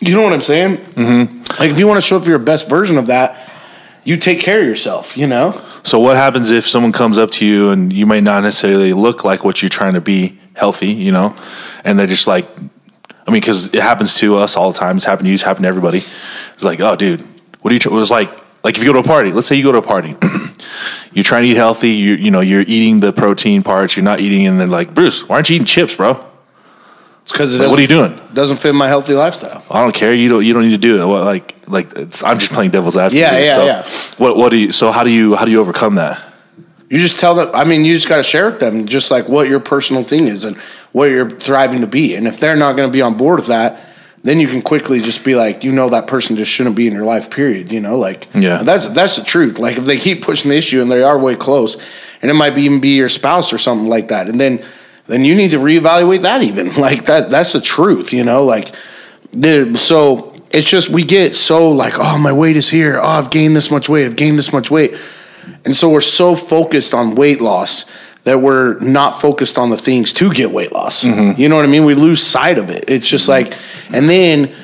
You 0.00 0.14
know 0.16 0.22
what 0.22 0.32
I'm 0.32 0.42
saying? 0.42 0.78
Mm-hmm. 0.78 1.38
Like 1.60 1.70
if 1.70 1.78
you 1.78 1.86
want 1.86 1.98
to 1.98 2.06
show 2.06 2.16
up 2.16 2.24
for 2.24 2.30
your 2.30 2.38
best 2.38 2.68
version 2.68 2.98
of 2.98 3.06
that, 3.06 3.48
you 4.04 4.16
take 4.16 4.40
care 4.40 4.60
of 4.60 4.66
yourself. 4.66 5.16
You 5.16 5.26
know? 5.26 5.64
so 5.84 6.00
what 6.00 6.16
happens 6.16 6.50
if 6.50 6.66
someone 6.66 6.92
comes 6.92 7.18
up 7.18 7.30
to 7.32 7.46
you 7.46 7.70
and 7.70 7.92
you 7.92 8.06
might 8.06 8.22
not 8.22 8.42
necessarily 8.42 8.92
look 8.92 9.24
like 9.24 9.44
what 9.44 9.62
you're 9.62 9.68
trying 9.68 9.94
to 9.94 10.00
be 10.00 10.38
healthy, 10.54 10.92
you 10.92 11.12
know, 11.12 11.36
and 11.84 11.98
they're 11.98 12.06
just 12.06 12.26
like, 12.26 12.48
I 13.26 13.30
mean, 13.30 13.40
because 13.40 13.72
it 13.72 13.82
happens 13.82 14.16
to 14.18 14.36
us 14.36 14.56
all 14.56 14.72
the 14.72 14.78
time. 14.78 14.96
It's 14.96 15.04
happened 15.04 15.26
to 15.26 15.28
you. 15.30 15.34
It's 15.34 15.44
happened 15.44 15.64
to 15.64 15.68
everybody. 15.68 15.98
It's 16.54 16.64
like, 16.64 16.80
oh, 16.80 16.96
dude, 16.96 17.24
what 17.60 17.70
are 17.70 17.74
you? 17.74 17.78
Tr-? 17.78 17.90
It 17.90 17.92
was 17.92 18.10
like 18.10 18.30
like 18.64 18.76
if 18.76 18.82
you 18.82 18.88
go 18.88 18.92
to 18.94 19.00
a 19.00 19.02
party, 19.02 19.32
let's 19.32 19.46
say 19.46 19.56
you 19.56 19.62
go 19.62 19.72
to 19.72 19.78
a 19.78 19.82
party, 19.82 20.16
you're 21.12 21.24
trying 21.24 21.42
to 21.42 21.48
eat 21.48 21.56
healthy, 21.56 21.90
you 21.90 22.14
you 22.14 22.30
know, 22.30 22.40
you're 22.40 22.62
eating 22.62 23.00
the 23.00 23.12
protein 23.12 23.62
parts, 23.62 23.96
you're 23.96 24.04
not 24.04 24.20
eating, 24.20 24.46
and 24.46 24.60
they're 24.60 24.66
like, 24.66 24.94
Bruce, 24.94 25.28
why 25.28 25.36
aren't 25.36 25.50
you 25.50 25.56
eating 25.56 25.66
chips, 25.66 25.96
bro? 25.96 26.24
It's 27.22 27.32
because 27.32 27.56
Like, 27.58 27.68
what 27.70 27.78
are 27.78 27.82
you 27.82 27.88
doing? 27.88 28.20
Doesn't 28.34 28.56
fit 28.56 28.74
my 28.74 28.88
healthy 28.88 29.14
lifestyle. 29.14 29.64
I 29.70 29.80
don't 29.82 29.94
care. 29.94 30.12
You 30.12 30.28
don't. 30.28 30.44
You 30.44 30.52
don't 30.52 30.62
need 30.64 30.70
to 30.70 30.78
do 30.78 31.00
it. 31.00 31.06
What, 31.06 31.24
like, 31.24 31.54
like 31.68 31.96
it's, 31.96 32.22
I'm 32.24 32.38
just 32.38 32.52
playing 32.52 32.72
devil's 32.72 32.96
advocate. 32.96 33.20
Yeah, 33.20 33.38
yeah, 33.38 33.56
so 33.56 33.64
yeah. 33.64 34.14
What, 34.18 34.36
what 34.36 34.48
do 34.50 34.56
you? 34.56 34.72
So 34.72 34.90
how 34.90 35.04
do 35.04 35.10
you, 35.10 35.36
how 35.36 35.44
do 35.44 35.50
you 35.52 35.60
overcome 35.60 35.94
that? 35.96 36.22
You 36.90 36.98
just 36.98 37.20
tell 37.20 37.34
them. 37.36 37.50
I 37.54 37.64
mean, 37.64 37.84
you 37.84 37.94
just 37.94 38.08
got 38.08 38.16
to 38.16 38.22
share 38.24 38.46
with 38.46 38.58
them 38.60 38.86
just 38.86 39.10
like 39.10 39.28
what 39.28 39.48
your 39.48 39.60
personal 39.60 40.02
thing 40.02 40.26
is 40.26 40.44
and 40.44 40.56
what 40.90 41.06
you're 41.10 41.30
thriving 41.30 41.80
to 41.82 41.86
be. 41.86 42.14
And 42.16 42.26
if 42.26 42.40
they're 42.40 42.56
not 42.56 42.76
going 42.76 42.88
to 42.88 42.92
be 42.92 43.00
on 43.02 43.16
board 43.16 43.38
with 43.38 43.48
that, 43.48 43.80
then 44.24 44.38
you 44.40 44.46
can 44.48 44.60
quickly 44.60 45.00
just 45.00 45.24
be 45.24 45.34
like, 45.34 45.64
you 45.64 45.72
know, 45.72 45.88
that 45.90 46.06
person 46.06 46.36
just 46.36 46.50
shouldn't 46.50 46.76
be 46.76 46.86
in 46.86 46.92
your 46.92 47.04
life. 47.04 47.30
Period. 47.30 47.70
You 47.72 47.80
know, 47.80 47.98
like 47.98 48.28
Yeah. 48.34 48.62
that's 48.64 48.88
that's 48.88 49.16
the 49.16 49.24
truth. 49.24 49.58
Like 49.58 49.76
if 49.78 49.84
they 49.84 49.96
keep 49.96 50.22
pushing 50.22 50.50
the 50.50 50.56
issue 50.56 50.82
and 50.82 50.90
they 50.90 51.02
are 51.02 51.18
way 51.18 51.36
close, 51.36 51.76
and 52.20 52.30
it 52.30 52.34
might 52.34 52.54
be 52.54 52.62
even 52.62 52.80
be 52.80 52.96
your 52.96 53.08
spouse 53.08 53.52
or 53.52 53.58
something 53.58 53.88
like 53.88 54.08
that, 54.08 54.28
and 54.28 54.40
then 54.40 54.64
then 55.06 55.24
you 55.24 55.34
need 55.34 55.50
to 55.50 55.58
reevaluate 55.58 56.22
that. 56.22 56.42
Even 56.42 56.74
like 56.80 57.06
that. 57.06 57.30
That's 57.30 57.52
the 57.52 57.60
truth. 57.60 58.12
You 58.12 58.24
know, 58.24 58.44
like 58.44 58.74
so 59.76 60.34
it's 60.50 60.68
just 60.68 60.90
we 60.90 61.04
get 61.04 61.34
so 61.34 61.70
like 61.70 61.94
oh 61.98 62.18
my 62.18 62.32
weight 62.32 62.56
is 62.56 62.68
here 62.68 63.00
oh 63.00 63.06
I've 63.06 63.30
gained 63.30 63.56
this 63.56 63.70
much 63.70 63.88
weight 63.88 64.04
I've 64.04 64.16
gained 64.16 64.38
this 64.38 64.52
much 64.52 64.70
weight 64.70 64.94
and 65.64 65.74
so 65.74 65.88
we're 65.88 66.02
so 66.02 66.36
focused 66.36 66.92
on 66.92 67.14
weight 67.14 67.40
loss 67.40 67.86
that 68.24 68.40
we're 68.40 68.78
not 68.80 69.20
focused 69.20 69.58
on 69.58 69.70
the 69.70 69.76
things 69.76 70.12
to 70.12 70.32
get 70.32 70.50
weight 70.50 70.72
loss. 70.72 71.02
Mm-hmm. 71.02 71.40
You 71.40 71.48
know 71.48 71.56
what 71.56 71.64
I 71.64 71.68
mean? 71.68 71.84
We 71.84 71.94
lose 71.94 72.22
sight 72.22 72.58
of 72.58 72.70
it. 72.70 72.84
It's 72.88 73.08
just 73.08 73.28
mm-hmm. 73.28 73.48
like, 73.50 73.58
and 73.92 74.08
then 74.08 74.54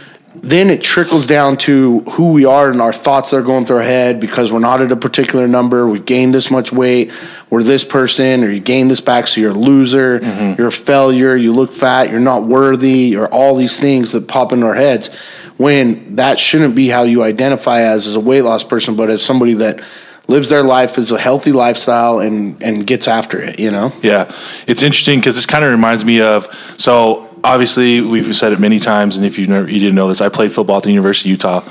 then 0.43 0.71
it 0.71 0.83
trickles 0.83 1.27
down 1.27 1.57
to 1.59 2.01
who 2.01 2.33
we 2.33 2.45
are 2.45 2.71
and 2.71 2.81
our 2.81 2.93
thoughts 2.93 3.31
that 3.31 3.39
are 3.39 3.43
going 3.43 3.67
through 3.67 3.79
our 3.79 3.83
head 3.83 4.21
because 4.21 4.53
we're 4.53 4.59
not 4.59 4.81
at 4.81 4.93
a 4.93 4.97
particular 4.97 5.49
number. 5.49 5.87
We 5.89 6.01
gained 6.01 6.35
this 6.35 6.51
much 6.51 6.73
weight. 6.73 7.13
We're 7.51 7.63
this 7.63 7.85
person, 7.85 8.45
or 8.45 8.51
you 8.51 8.61
gain 8.61 8.89
this 8.89 9.01
back, 9.01 9.27
so 9.27 9.41
you're 9.41 9.51
a 9.51 9.55
loser. 9.55 10.21
Mm-hmm. 10.21 10.59
You're 10.59 10.69
a 10.69 10.73
failure. 10.73 11.37
You 11.37 11.53
look 11.53 11.73
fat. 11.73 12.11
You're 12.11 12.21
not 12.21 12.45
worthy. 12.45 13.17
Or 13.17 13.27
all 13.29 13.57
these 13.57 13.79
things 13.79 14.13
that 14.13 14.29
pop 14.29 14.53
into 14.53 14.67
our 14.67 14.75
heads 14.75 15.11
when 15.57 16.17
that 16.17 16.39
shouldn't 16.39 16.75
be 16.75 16.89
how 16.89 17.03
you 17.03 17.23
identify 17.23 17.81
as 17.81 18.07
as 18.07 18.15
a 18.15 18.21
weight 18.21 18.43
loss 18.43 18.65
person, 18.65 18.97
but 18.97 19.11
as 19.11 19.23
somebody 19.23 19.55
that 19.55 19.81
lives 20.29 20.49
their 20.49 20.63
life 20.63 20.99
as 20.99 21.11
a 21.11 21.19
healthy 21.19 21.53
lifestyle 21.53 22.21
and 22.21 22.63
and 22.63 22.87
gets 22.87 23.09
after 23.09 23.41
it. 23.41 23.59
You 23.59 23.71
know. 23.71 23.93
Yeah, 24.03 24.35
it's 24.67 24.83
interesting 24.83 25.19
because 25.19 25.35
this 25.35 25.47
kind 25.47 25.65
of 25.65 25.71
reminds 25.71 26.05
me 26.05 26.21
of 26.21 26.49
so 26.77 27.28
obviously 27.45 28.01
we've 28.01 28.35
said 28.35 28.53
it 28.53 28.61
many 28.61 28.79
times, 28.79 29.17
and 29.17 29.25
if 29.25 29.39
you 29.39 29.47
never 29.47 29.69
you 29.69 29.79
didn't 29.79 29.95
know 29.95 30.09
this, 30.09 30.21
I 30.21 30.29
played 30.29 30.53
football 30.53 30.79
at 30.79 30.83
the 30.83 30.91
University 30.91 31.31
of 31.31 31.33
Utah 31.33 31.63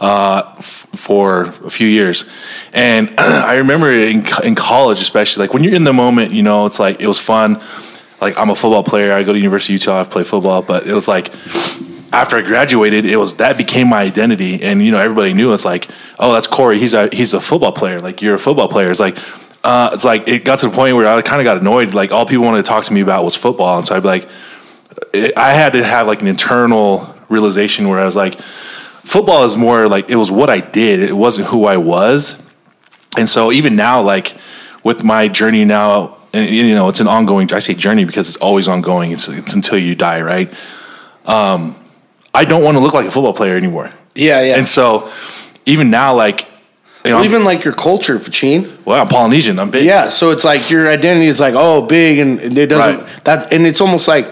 uh, 0.00 0.54
f- 0.58 0.86
for 0.94 1.42
a 1.42 1.70
few 1.70 1.88
years, 1.88 2.28
and 2.72 3.14
I 3.18 3.56
remember 3.56 3.90
in 3.90 4.24
in 4.42 4.54
college, 4.54 5.00
especially 5.00 5.46
like 5.46 5.54
when 5.54 5.64
you're 5.64 5.74
in 5.74 5.84
the 5.84 5.92
moment, 5.92 6.32
you 6.32 6.42
know, 6.42 6.66
it's 6.66 6.78
like 6.78 7.00
it 7.00 7.06
was 7.06 7.20
fun. 7.20 7.62
Like 8.20 8.38
I'm 8.38 8.50
a 8.50 8.54
football 8.54 8.84
player, 8.84 9.12
I 9.12 9.22
go 9.22 9.32
to 9.32 9.38
University 9.38 9.74
of 9.74 9.80
Utah, 9.80 10.00
I 10.00 10.04
play 10.04 10.24
football, 10.24 10.62
but 10.62 10.86
it 10.86 10.94
was 10.94 11.08
like 11.08 11.34
after 12.14 12.36
I 12.36 12.42
graduated, 12.42 13.04
it 13.04 13.16
was 13.16 13.36
that 13.36 13.58
became 13.58 13.88
my 13.88 14.02
identity, 14.02 14.62
and 14.62 14.82
you 14.82 14.92
know 14.92 14.98
everybody 14.98 15.34
knew 15.34 15.52
it's 15.52 15.64
like, 15.64 15.88
oh, 16.18 16.32
that's 16.32 16.46
Corey. 16.46 16.78
He's 16.78 16.94
a 16.94 17.08
he's 17.12 17.34
a 17.34 17.40
football 17.40 17.72
player. 17.72 17.98
Like 18.00 18.22
you're 18.22 18.36
a 18.36 18.38
football 18.38 18.68
player. 18.68 18.90
It's 18.90 19.00
like, 19.00 19.18
uh, 19.64 19.90
it's 19.92 20.04
like 20.04 20.28
it 20.28 20.44
got 20.44 20.60
to 20.60 20.68
the 20.68 20.74
point 20.74 20.96
where 20.96 21.08
I 21.08 21.20
kind 21.22 21.40
of 21.40 21.44
got 21.44 21.58
annoyed. 21.58 21.92
Like 21.92 22.12
all 22.12 22.24
people 22.24 22.44
wanted 22.44 22.64
to 22.64 22.68
talk 22.68 22.84
to 22.84 22.92
me 22.92 23.00
about 23.00 23.24
was 23.24 23.34
football, 23.34 23.78
and 23.78 23.86
so 23.86 23.96
I'd 23.96 24.00
be 24.00 24.08
like, 24.08 24.28
it, 25.12 25.36
I 25.36 25.50
had 25.52 25.72
to 25.74 25.84
have 25.84 26.06
like 26.06 26.22
an 26.22 26.28
internal 26.28 27.14
realization 27.28 27.88
where 27.88 27.98
I 27.98 28.04
was 28.04 28.16
like, 28.16 28.40
football 28.40 29.44
is 29.44 29.56
more 29.56 29.88
like 29.88 30.08
it 30.08 30.16
was 30.16 30.30
what 30.30 30.50
I 30.50 30.60
did. 30.60 31.00
It 31.00 31.16
wasn't 31.16 31.48
who 31.48 31.64
I 31.66 31.76
was, 31.76 32.40
and 33.16 33.28
so 33.28 33.52
even 33.52 33.76
now, 33.76 34.02
like 34.02 34.36
with 34.82 35.04
my 35.04 35.28
journey 35.28 35.64
now, 35.64 36.18
and 36.32 36.48
you 36.50 36.74
know, 36.74 36.88
it's 36.88 37.00
an 37.00 37.08
ongoing. 37.08 37.52
I 37.52 37.58
say 37.60 37.74
journey 37.74 38.04
because 38.04 38.28
it's 38.28 38.36
always 38.38 38.68
ongoing. 38.68 39.12
It's 39.12 39.28
it's 39.28 39.54
until 39.54 39.78
you 39.78 39.94
die, 39.94 40.20
right? 40.20 40.52
Um, 41.26 41.76
I 42.34 42.44
don't 42.44 42.62
want 42.62 42.76
to 42.76 42.80
look 42.80 42.94
like 42.94 43.06
a 43.06 43.10
football 43.10 43.32
player 43.34 43.56
anymore. 43.56 43.92
Yeah, 44.14 44.42
yeah. 44.42 44.56
And 44.56 44.66
so 44.68 45.10
even 45.66 45.90
now, 45.90 46.14
like, 46.14 46.46
you 47.04 47.10
know, 47.10 47.16
Well, 47.16 47.24
even 47.24 47.44
like 47.44 47.64
your 47.64 47.74
culture, 47.74 48.18
Fachine. 48.18 48.76
well, 48.84 49.00
I'm 49.00 49.08
Polynesian. 49.08 49.58
I'm 49.58 49.70
big. 49.70 49.84
Yeah, 49.84 50.08
so 50.08 50.30
it's 50.30 50.44
like 50.44 50.68
your 50.70 50.88
identity 50.88 51.26
is 51.26 51.40
like 51.40 51.54
oh 51.56 51.82
big, 51.86 52.18
and 52.18 52.40
it 52.58 52.66
doesn't 52.68 53.04
Right. 53.04 53.24
that, 53.24 53.52
and 53.52 53.66
it's 53.66 53.80
almost 53.80 54.08
like 54.08 54.26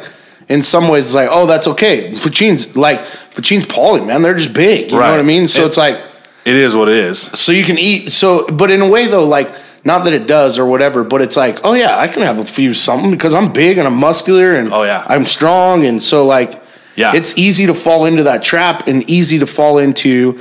in 0.52 0.62
some 0.62 0.88
ways 0.88 1.06
it's 1.06 1.14
like 1.14 1.28
oh 1.30 1.46
that's 1.46 1.66
okay. 1.66 2.12
Fachine's 2.14 2.76
like 2.76 3.00
Fachine's 3.36 3.66
poly 3.66 4.00
man, 4.04 4.22
they're 4.22 4.34
just 4.44 4.52
big. 4.54 4.90
You 4.92 4.98
know 4.98 5.10
what 5.10 5.20
I 5.20 5.22
mean? 5.22 5.48
So 5.48 5.62
It- 5.62 5.66
it's 5.68 5.76
like 5.76 5.96
It 6.44 6.56
is 6.56 6.74
what 6.74 6.88
it 6.88 6.96
is. 7.10 7.18
so 7.20 7.52
you 7.52 7.64
can 7.64 7.78
eat 7.78 8.12
so, 8.12 8.46
but 8.48 8.70
in 8.70 8.80
a 8.82 8.88
way 8.88 9.06
though, 9.08 9.24
like 9.38 9.50
not 9.84 10.04
that 10.04 10.12
it 10.12 10.26
does 10.26 10.58
or 10.60 10.66
whatever, 10.66 11.02
but 11.04 11.20
it's 11.22 11.36
like 11.36 11.56
oh 11.64 11.74
yeah, 11.74 11.98
I 11.98 12.06
can 12.08 12.22
have 12.22 12.38
a 12.38 12.44
few 12.44 12.74
something 12.74 13.10
because 13.10 13.34
I'm 13.34 13.52
big 13.52 13.78
and 13.78 13.86
I'm 13.88 13.96
muscular 13.98 14.52
and 14.54 14.72
Oh, 14.72 14.82
yeah. 14.84 15.04
I'm 15.08 15.24
strong, 15.24 15.86
and 15.86 16.02
so 16.02 16.24
like 16.36 16.52
Yeah. 16.96 17.12
it's 17.18 17.32
easy 17.36 17.66
to 17.66 17.74
fall 17.74 18.04
into 18.06 18.22
that 18.24 18.42
trap 18.42 18.86
and 18.88 19.02
easy 19.08 19.38
to 19.38 19.46
fall 19.46 19.78
into. 19.78 20.38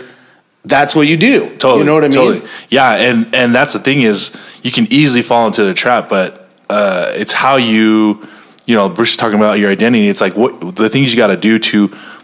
That's 0.64 0.94
what 0.96 1.08
you 1.08 1.18
do. 1.18 1.50
Totally. 1.58 1.80
You 1.80 1.86
know 1.86 1.96
what 1.96 2.04
I 2.04 2.08
mean? 2.10 2.14
Totally. 2.14 2.42
Yeah, 2.70 2.92
and 3.08 3.34
and 3.34 3.56
that's 3.56 3.74
the 3.74 3.80
thing 3.80 4.04
is 4.04 4.32
you 4.62 4.72
can 4.72 4.86
easily 4.92 5.24
fall 5.24 5.48
into 5.48 5.64
the 5.64 5.74
trap, 5.74 6.08
but 6.08 6.48
uh, 6.70 7.12
it's 7.22 7.34
how 7.34 7.56
you, 7.58 8.28
you 8.72 8.78
know, 8.78 8.88
Bruce 8.90 9.12
is 9.12 9.18
talking 9.18 9.38
about 9.38 9.60
your 9.60 9.70
identity. 9.70 10.08
It's 10.08 10.22
like 10.22 10.36
what 10.38 10.76
the 10.78 10.90
things 10.90 11.12
you 11.12 11.18
got 11.18 11.28
to 11.28 11.38
do 11.50 11.60
to 11.60 11.78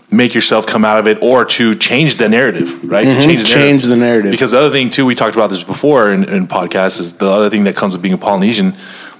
make 0.09 0.33
yourself 0.33 0.65
come 0.65 0.85
out 0.85 0.97
of 0.99 1.05
it, 1.11 1.17
or 1.21 1.43
to 1.43 1.75
change 1.75 2.15
the 2.15 2.29
narrative, 2.29 2.69
right? 2.89 3.03
To 3.03 3.09
Mm-hmm. 3.11 3.43
Change 3.43 3.83
the 3.83 3.97
narrative. 3.97 4.31
Because 4.31 4.51
the 4.51 4.59
other 4.59 4.71
thing 4.71 4.89
too, 4.89 5.05
we 5.05 5.13
talked 5.15 5.35
about 5.35 5.49
this 5.49 5.63
before 5.63 6.13
in, 6.13 6.23
in 6.35 6.47
podcasts, 6.47 6.99
is 7.01 7.17
the 7.17 7.29
other 7.29 7.49
thing 7.49 7.65
that 7.65 7.75
comes 7.75 7.91
with 7.93 8.01
being 8.01 8.13
a 8.13 8.17
Polynesian. 8.17 8.73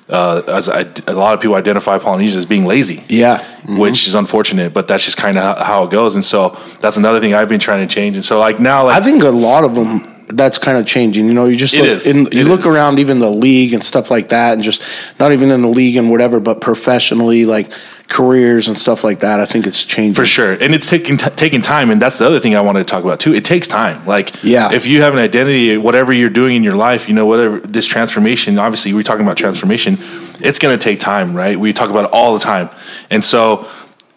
Uh, 0.09 0.41
as 0.47 0.69
I, 0.69 0.85
a 1.05 1.11
lot 1.13 1.33
of 1.33 1.41
people 1.41 1.55
identify 1.55 1.97
Polynesians 1.99 2.37
as 2.37 2.45
being 2.45 2.63
lazy 2.65 3.03
Yeah. 3.09 3.43
which 3.77 4.07
is 4.07 4.15
unfortunate, 4.15 4.73
but 4.73 4.87
that's 4.87 5.03
just 5.03 5.17
kind 5.17 5.37
of 5.37 5.57
how 5.57 5.83
it 5.83 5.91
goes. 5.91 6.15
And 6.15 6.23
so 6.23 6.57
that's 6.79 6.95
another 6.95 7.19
thing 7.19 7.33
I've 7.33 7.49
been 7.49 7.59
trying 7.59 7.85
to 7.85 7.93
change. 7.93 8.15
And 8.15 8.23
so 8.23 8.39
like 8.39 8.57
now, 8.57 8.85
like 8.85 8.95
I 9.01 9.03
think 9.03 9.23
a 9.23 9.29
lot 9.29 9.65
of 9.65 9.75
them 9.75 9.99
that's 10.27 10.57
kind 10.57 10.77
of 10.77 10.85
changing. 10.85 11.25
You 11.27 11.33
know, 11.33 11.45
you 11.45 11.55
just 11.55 11.73
It 11.73 11.83
look 11.83 12.05
in, 12.05 12.27
It 12.27 12.33
you 12.33 12.43
look 12.45 12.61
is. 12.61 12.65
around 12.67 12.99
even 12.99 13.19
the 13.19 13.29
league 13.29 13.73
and 13.73 13.83
stuff 13.83 14.11
like 14.11 14.29
that, 14.29 14.53
and 14.53 14.63
just 14.63 14.83
not 15.19 15.31
even 15.31 15.51
in 15.51 15.61
the 15.61 15.67
league 15.69 15.95
and 15.95 16.09
whatever, 16.09 16.39
but 16.39 16.59
professionally, 16.61 17.45
like 17.45 17.69
careers 18.09 18.67
and 18.67 18.77
stuff 18.77 19.03
like 19.03 19.19
that. 19.21 19.39
I 19.39 19.45
think 19.45 19.67
it's 19.67 19.83
changing 19.83 20.15
for 20.15 20.25
sure, 20.25 20.53
and 20.53 20.73
it's 20.75 20.89
taking 20.89 21.17
t- 21.17 21.29
taking 21.35 21.61
time. 21.61 21.89
And 21.91 22.01
that's 22.01 22.17
the 22.17 22.25
other 22.25 22.39
thing 22.39 22.55
I 22.55 22.61
wanted 22.61 22.79
to 22.79 22.85
talk 22.85 23.03
about 23.03 23.19
too. 23.19 23.33
It 23.33 23.45
takes 23.45 23.67
time. 23.67 24.05
Like 24.05 24.33
Yeah. 24.43 24.71
if 24.73 24.85
you 24.85 25.01
have 25.01 25.13
an 25.13 25.19
identity, 25.19 25.77
whatever 25.77 26.11
you're 26.13 26.29
doing 26.29 26.55
in 26.57 26.63
your 26.63 26.75
life, 26.75 27.07
you 27.07 27.13
know, 27.13 27.25
whatever 27.25 27.59
this 27.61 27.85
transformation. 27.85 28.57
Obviously, 28.59 28.93
we're 28.93 29.03
talking 29.03 29.25
about 29.25 29.37
transformation. 29.37 29.97
It's 30.39 30.59
going 30.59 30.77
to 30.77 30.83
take 30.83 30.99
time, 30.99 31.33
right? 31.35 31.59
We 31.59 31.73
talk 31.73 31.89
about 31.89 32.05
it 32.05 32.11
all 32.11 32.33
the 32.33 32.39
time, 32.41 32.69
and 33.09 33.23
so. 33.23 33.67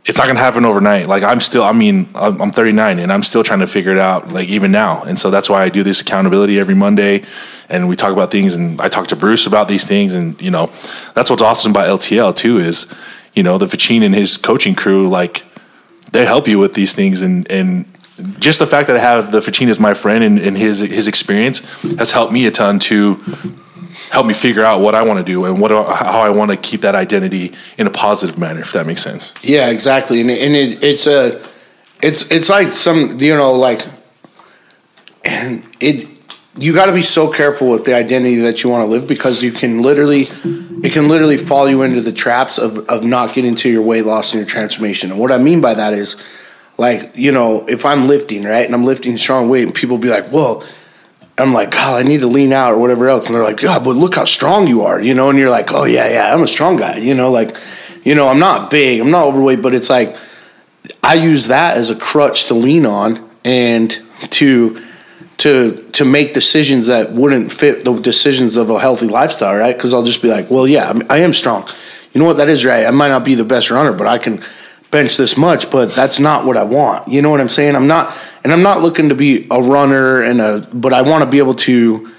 It's 0.06 0.16
not 0.16 0.24
going 0.24 0.36
to 0.36 0.42
happen 0.42 0.64
overnight. 0.64 1.08
Like 1.08 1.22
I'm 1.22 1.40
still, 1.40 1.62
I 1.62 1.72
mean, 1.72 2.08
I'm 2.14 2.40
I'm 2.40 2.52
39 2.52 2.98
and 2.98 3.12
I'm 3.12 3.22
still 3.22 3.42
trying 3.42 3.60
to 3.60 3.66
figure 3.66 3.92
it 3.92 3.98
out. 3.98 4.32
Like 4.32 4.48
even 4.48 4.72
now, 4.72 5.02
and 5.02 5.18
so 5.18 5.30
that's 5.30 5.50
why 5.50 5.62
I 5.62 5.68
do 5.68 5.82
this 5.82 6.00
accountability 6.00 6.58
every 6.58 6.74
Monday, 6.74 7.24
and 7.68 7.88
we 7.88 7.96
talk 7.96 8.12
about 8.12 8.30
things. 8.30 8.54
And 8.54 8.80
I 8.80 8.88
talk 8.88 9.08
to 9.08 9.16
Bruce 9.16 9.46
about 9.46 9.68
these 9.68 9.84
things, 9.84 10.14
and 10.14 10.40
you 10.40 10.50
know, 10.50 10.70
that's 11.14 11.28
what's 11.28 11.42
awesome 11.42 11.72
about 11.72 12.00
LTL 12.00 12.34
too 12.34 12.58
is, 12.58 12.92
you 13.34 13.42
know, 13.42 13.58
the 13.58 13.66
Facine 13.66 14.02
and 14.02 14.14
his 14.14 14.38
coaching 14.38 14.74
crew, 14.74 15.08
like 15.08 15.44
they 16.12 16.24
help 16.24 16.48
you 16.48 16.58
with 16.58 16.74
these 16.74 16.94
things 16.94 17.22
and 17.22 17.50
and 17.50 17.86
just 18.38 18.58
the 18.58 18.66
fact 18.66 18.88
that 18.88 18.96
I 18.96 19.00
have 19.00 19.32
the 19.32 19.40
Facine 19.40 19.68
as 19.68 19.80
my 19.80 19.94
friend 19.94 20.24
and, 20.24 20.38
and 20.38 20.56
his 20.56 20.80
his 20.80 21.08
experience 21.08 21.60
has 21.98 22.12
helped 22.12 22.32
me 22.32 22.46
a 22.46 22.50
ton 22.50 22.78
to 22.80 23.22
help 24.10 24.26
me 24.26 24.34
figure 24.34 24.64
out 24.64 24.80
what 24.80 24.94
I 24.94 25.02
want 25.02 25.18
to 25.18 25.24
do 25.24 25.44
and 25.44 25.60
what 25.60 25.70
how 25.70 26.20
I 26.20 26.30
want 26.30 26.50
to 26.50 26.56
keep 26.56 26.82
that 26.82 26.94
identity 26.94 27.52
in 27.78 27.86
a 27.86 27.90
positive 27.90 28.38
manner 28.38 28.60
if 28.60 28.72
that 28.72 28.86
makes 28.86 29.02
sense. 29.02 29.34
Yeah, 29.42 29.70
exactly, 29.70 30.20
and 30.20 30.30
and 30.30 30.56
it, 30.56 30.82
it's 30.82 31.06
a, 31.06 31.44
it's 32.02 32.30
it's 32.30 32.48
like 32.48 32.72
some 32.72 33.18
you 33.20 33.34
know 33.34 33.52
like, 33.52 33.86
and 35.24 35.64
it 35.80 36.06
you 36.56 36.74
got 36.74 36.86
to 36.86 36.92
be 36.92 37.02
so 37.02 37.30
careful 37.30 37.70
with 37.70 37.84
the 37.84 37.94
identity 37.94 38.36
that 38.36 38.62
you 38.62 38.70
want 38.70 38.82
to 38.82 38.90
live 38.90 39.06
because 39.06 39.42
you 39.42 39.52
can 39.52 39.82
literally, 39.82 40.22
it 40.82 40.92
can 40.92 41.08
literally 41.08 41.38
fall 41.38 41.68
you 41.68 41.82
into 41.82 42.00
the 42.00 42.12
traps 42.12 42.58
of 42.58 42.78
of 42.88 43.04
not 43.04 43.34
getting 43.34 43.54
to 43.56 43.70
your 43.70 43.82
weight 43.82 44.04
loss 44.04 44.32
and 44.32 44.40
your 44.40 44.48
transformation. 44.48 45.10
And 45.10 45.20
what 45.20 45.32
I 45.32 45.38
mean 45.38 45.60
by 45.60 45.74
that 45.74 45.92
is, 45.92 46.16
like 46.76 47.16
you 47.16 47.32
know, 47.32 47.66
if 47.66 47.86
I'm 47.86 48.08
lifting 48.08 48.44
right 48.44 48.66
and 48.66 48.74
I'm 48.74 48.84
lifting 48.84 49.16
strong 49.16 49.48
weight, 49.48 49.64
and 49.64 49.74
people 49.74 49.98
be 49.98 50.08
like, 50.08 50.30
well. 50.32 50.64
I'm 51.40 51.52
like, 51.52 51.70
God, 51.72 52.04
I 52.04 52.08
need 52.08 52.20
to 52.20 52.26
lean 52.26 52.52
out 52.52 52.72
or 52.72 52.78
whatever 52.78 53.08
else. 53.08 53.26
And 53.26 53.34
they're 53.34 53.42
like, 53.42 53.60
God, 53.60 53.84
but 53.84 53.96
look 53.96 54.14
how 54.14 54.24
strong 54.24 54.66
you 54.66 54.82
are, 54.82 55.00
you 55.00 55.14
know? 55.14 55.30
And 55.30 55.38
you're 55.38 55.50
like, 55.50 55.72
oh, 55.72 55.84
yeah, 55.84 56.08
yeah, 56.08 56.34
I'm 56.34 56.42
a 56.42 56.48
strong 56.48 56.76
guy, 56.76 56.98
you 56.98 57.14
know? 57.14 57.30
Like, 57.30 57.56
you 58.04 58.14
know, 58.14 58.28
I'm 58.28 58.38
not 58.38 58.70
big, 58.70 59.00
I'm 59.00 59.10
not 59.10 59.26
overweight, 59.26 59.62
but 59.62 59.74
it's 59.74 59.90
like, 59.90 60.16
I 61.02 61.14
use 61.14 61.48
that 61.48 61.76
as 61.76 61.90
a 61.90 61.96
crutch 61.96 62.46
to 62.46 62.54
lean 62.54 62.86
on 62.86 63.28
and 63.44 63.90
to 64.30 64.82
to 65.38 65.88
to 65.92 66.04
make 66.04 66.34
decisions 66.34 66.88
that 66.88 67.12
wouldn't 67.12 67.50
fit 67.50 67.84
the 67.84 67.98
decisions 67.98 68.56
of 68.56 68.68
a 68.68 68.78
healthy 68.78 69.06
lifestyle, 69.06 69.56
right? 69.56 69.74
Because 69.74 69.94
I'll 69.94 70.02
just 70.02 70.20
be 70.20 70.28
like, 70.28 70.50
well, 70.50 70.68
yeah, 70.68 70.92
I 71.08 71.18
am 71.18 71.32
strong. 71.32 71.66
You 72.12 72.20
know 72.20 72.26
what? 72.26 72.36
That 72.36 72.48
is 72.48 72.64
right. 72.64 72.86
I 72.86 72.90
might 72.90 73.08
not 73.08 73.24
be 73.24 73.34
the 73.34 73.44
best 73.44 73.70
runner, 73.70 73.92
but 73.92 74.06
I 74.06 74.18
can 74.18 74.42
bench 74.90 75.16
this 75.16 75.36
much, 75.36 75.70
but 75.70 75.94
that's 75.94 76.18
not 76.18 76.44
what 76.44 76.56
I 76.56 76.64
want. 76.64 77.08
You 77.08 77.22
know 77.22 77.30
what 77.30 77.40
I'm 77.40 77.48
saying? 77.48 77.76
I'm 77.76 77.86
not, 77.86 78.16
and 78.42 78.52
I'm 78.52 78.62
not 78.62 78.80
looking 78.80 79.08
to 79.08 79.14
be 79.14 79.46
a 79.50 79.62
runner 79.62 80.22
and 80.22 80.40
a, 80.40 80.68
but 80.72 80.92
I 80.92 81.02
want 81.02 81.24
to 81.24 81.30
be 81.30 81.38
able 81.38 81.54
to. 81.56 82.12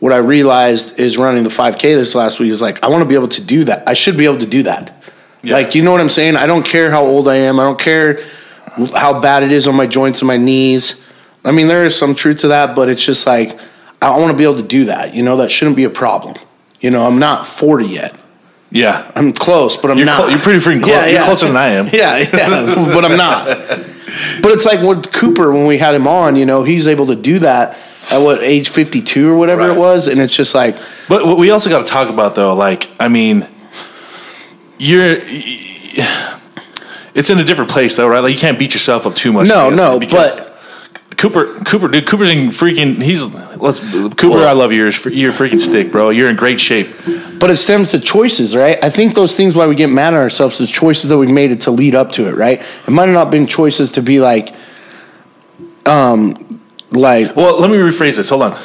What 0.00 0.12
I 0.12 0.18
realized 0.18 1.00
is 1.00 1.18
running 1.18 1.42
the 1.42 1.50
5K 1.50 1.80
this 1.80 2.14
last 2.14 2.38
week 2.38 2.52
is 2.52 2.62
like 2.62 2.84
I 2.84 2.88
want 2.88 3.02
to 3.02 3.08
be 3.08 3.16
able 3.16 3.26
to 3.28 3.42
do 3.42 3.64
that. 3.64 3.82
I 3.88 3.94
should 3.94 4.16
be 4.16 4.26
able 4.26 4.38
to 4.38 4.46
do 4.46 4.62
that. 4.62 5.04
Yeah. 5.42 5.54
Like 5.54 5.74
you 5.74 5.82
know 5.82 5.90
what 5.90 6.00
I'm 6.00 6.08
saying? 6.08 6.36
I 6.36 6.46
don't 6.46 6.64
care 6.64 6.90
how 6.92 7.04
old 7.04 7.26
I 7.26 7.34
am. 7.34 7.58
I 7.58 7.64
don't 7.64 7.80
care 7.80 8.20
how 8.94 9.20
bad 9.20 9.42
it 9.42 9.50
is 9.50 9.66
on 9.66 9.74
my 9.74 9.88
joints 9.88 10.20
and 10.20 10.28
my 10.28 10.36
knees. 10.36 11.04
I 11.44 11.50
mean, 11.50 11.66
there 11.66 11.84
is 11.84 11.96
some 11.96 12.14
truth 12.14 12.40
to 12.40 12.48
that, 12.48 12.76
but 12.76 12.88
it's 12.88 13.04
just 13.04 13.26
like 13.26 13.58
I 14.00 14.16
want 14.16 14.30
to 14.30 14.36
be 14.36 14.44
able 14.44 14.56
to 14.56 14.62
do 14.62 14.84
that. 14.84 15.14
You 15.14 15.22
know, 15.22 15.36
that 15.38 15.50
shouldn't 15.50 15.76
be 15.76 15.84
a 15.84 15.90
problem. 15.90 16.36
You 16.80 16.90
know, 16.90 17.04
I'm 17.04 17.18
not 17.18 17.44
40 17.44 17.86
yet. 17.86 18.14
Yeah. 18.70 19.10
I'm 19.16 19.32
close, 19.32 19.76
but 19.76 19.90
I'm 19.90 19.96
You're, 19.96 20.06
not. 20.06 20.16
clo- 20.20 20.28
you're 20.28 20.38
pretty 20.38 20.58
freaking 20.60 20.82
close. 20.82 21.10
You're 21.10 21.22
closer 21.24 21.46
than 21.46 21.56
I 21.56 21.68
am. 21.68 21.86
Yeah, 21.92 22.18
yeah, 22.18 22.74
but 22.92 23.04
I'm 23.04 23.16
not. 23.16 23.46
But 24.42 24.52
it's 24.52 24.64
like 24.64 24.80
with 24.80 25.12
Cooper 25.12 25.52
when 25.52 25.66
we 25.66 25.78
had 25.78 25.94
him 25.94 26.08
on. 26.08 26.34
You 26.34 26.46
know, 26.46 26.62
he's 26.64 26.88
able 26.88 27.06
to 27.08 27.14
do 27.14 27.38
that 27.40 27.76
at 28.10 28.18
what 28.18 28.42
age 28.42 28.70
52 28.70 29.28
or 29.30 29.36
whatever 29.36 29.68
Right. 29.68 29.76
it 29.76 29.78
was, 29.78 30.08
and 30.08 30.18
it's 30.20 30.34
just 30.34 30.54
like, 30.54 30.76
But 31.08 31.26
what 31.26 31.36
we 31.38 31.50
also 31.50 31.68
got 31.70 31.80
to 31.80 31.84
talk 31.92 32.08
about 32.08 32.34
though, 32.34 32.54
like, 32.54 32.88
I 32.98 33.08
mean, 33.08 33.46
you're. 34.78 35.18
It's 37.14 37.30
in 37.30 37.38
a 37.38 37.44
different 37.44 37.70
place 37.70 37.96
though, 37.96 38.08
right? 38.08 38.20
Like 38.20 38.32
you 38.32 38.38
can't 38.38 38.58
beat 38.58 38.72
yourself 38.74 39.06
up 39.06 39.14
too 39.14 39.32
much. 39.32 39.48
no, 39.48 39.70
no, 39.70 39.98
but 40.00 40.47
Cooper, 41.16 41.54
Cooper, 41.64 41.88
dude, 41.88 42.06
Cooper's 42.06 42.28
in 42.30 42.48
freaking. 42.48 43.02
He's 43.02 43.34
let's 43.56 43.80
Cooper. 43.90 44.28
Well- 44.28 44.48
I 44.48 44.52
love 44.52 44.70
you. 44.72 44.84
You're, 44.84 45.12
you're 45.12 45.32
freaking 45.32 45.60
stick, 45.60 45.90
bro. 45.90 46.10
You're 46.10 46.28
in 46.30 46.36
great 46.36 46.60
shape. 46.60 46.88
but 47.40 47.50
it 47.50 47.56
stems 47.56 47.90
to 47.90 48.00
choices, 48.00 48.54
right? 48.54 48.82
I 48.84 48.90
think 48.90 49.14
those 49.14 49.34
things 49.36 49.56
why 49.56 49.66
we 49.66 49.74
get 49.74 49.90
mad 49.90 50.14
at 50.14 50.20
ourselves 50.20 50.60
is 50.60 50.70
choices 50.70 51.10
that 51.10 51.18
we 51.18 51.26
made 51.26 51.50
it 51.50 51.62
to 51.62 51.70
lead 51.70 51.94
up 51.94 52.12
to 52.12 52.28
it, 52.28 52.36
right? 52.36 52.60
It 52.60 52.90
might 52.90 53.06
have 53.06 53.14
not 53.14 53.30
been 53.30 53.46
choices 53.46 53.92
to 53.92 54.02
be 54.02 54.20
like, 54.20 54.54
um, 55.86 56.60
like 56.92 57.34
Well, 57.34 57.58
let 57.60 57.70
me 57.70 57.78
rephrase 57.78 58.16
this. 58.16 58.28
Hold 58.28 58.42
on, 58.42 58.62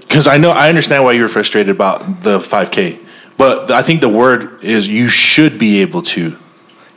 because 0.00 0.26
I 0.26 0.36
know 0.36 0.50
I 0.50 0.68
understand 0.68 1.04
why 1.04 1.12
you 1.12 1.22
were 1.22 1.28
frustrated 1.28 1.74
about 1.74 2.20
the 2.20 2.38
5K, 2.38 2.98
but 3.36 3.70
I 3.70 3.82
think 3.82 4.00
the 4.00 4.08
word 4.08 4.62
is 4.62 4.88
you 4.88 5.08
should 5.08 5.58
be 5.58 5.80
able 5.80 6.02
to 6.02 6.36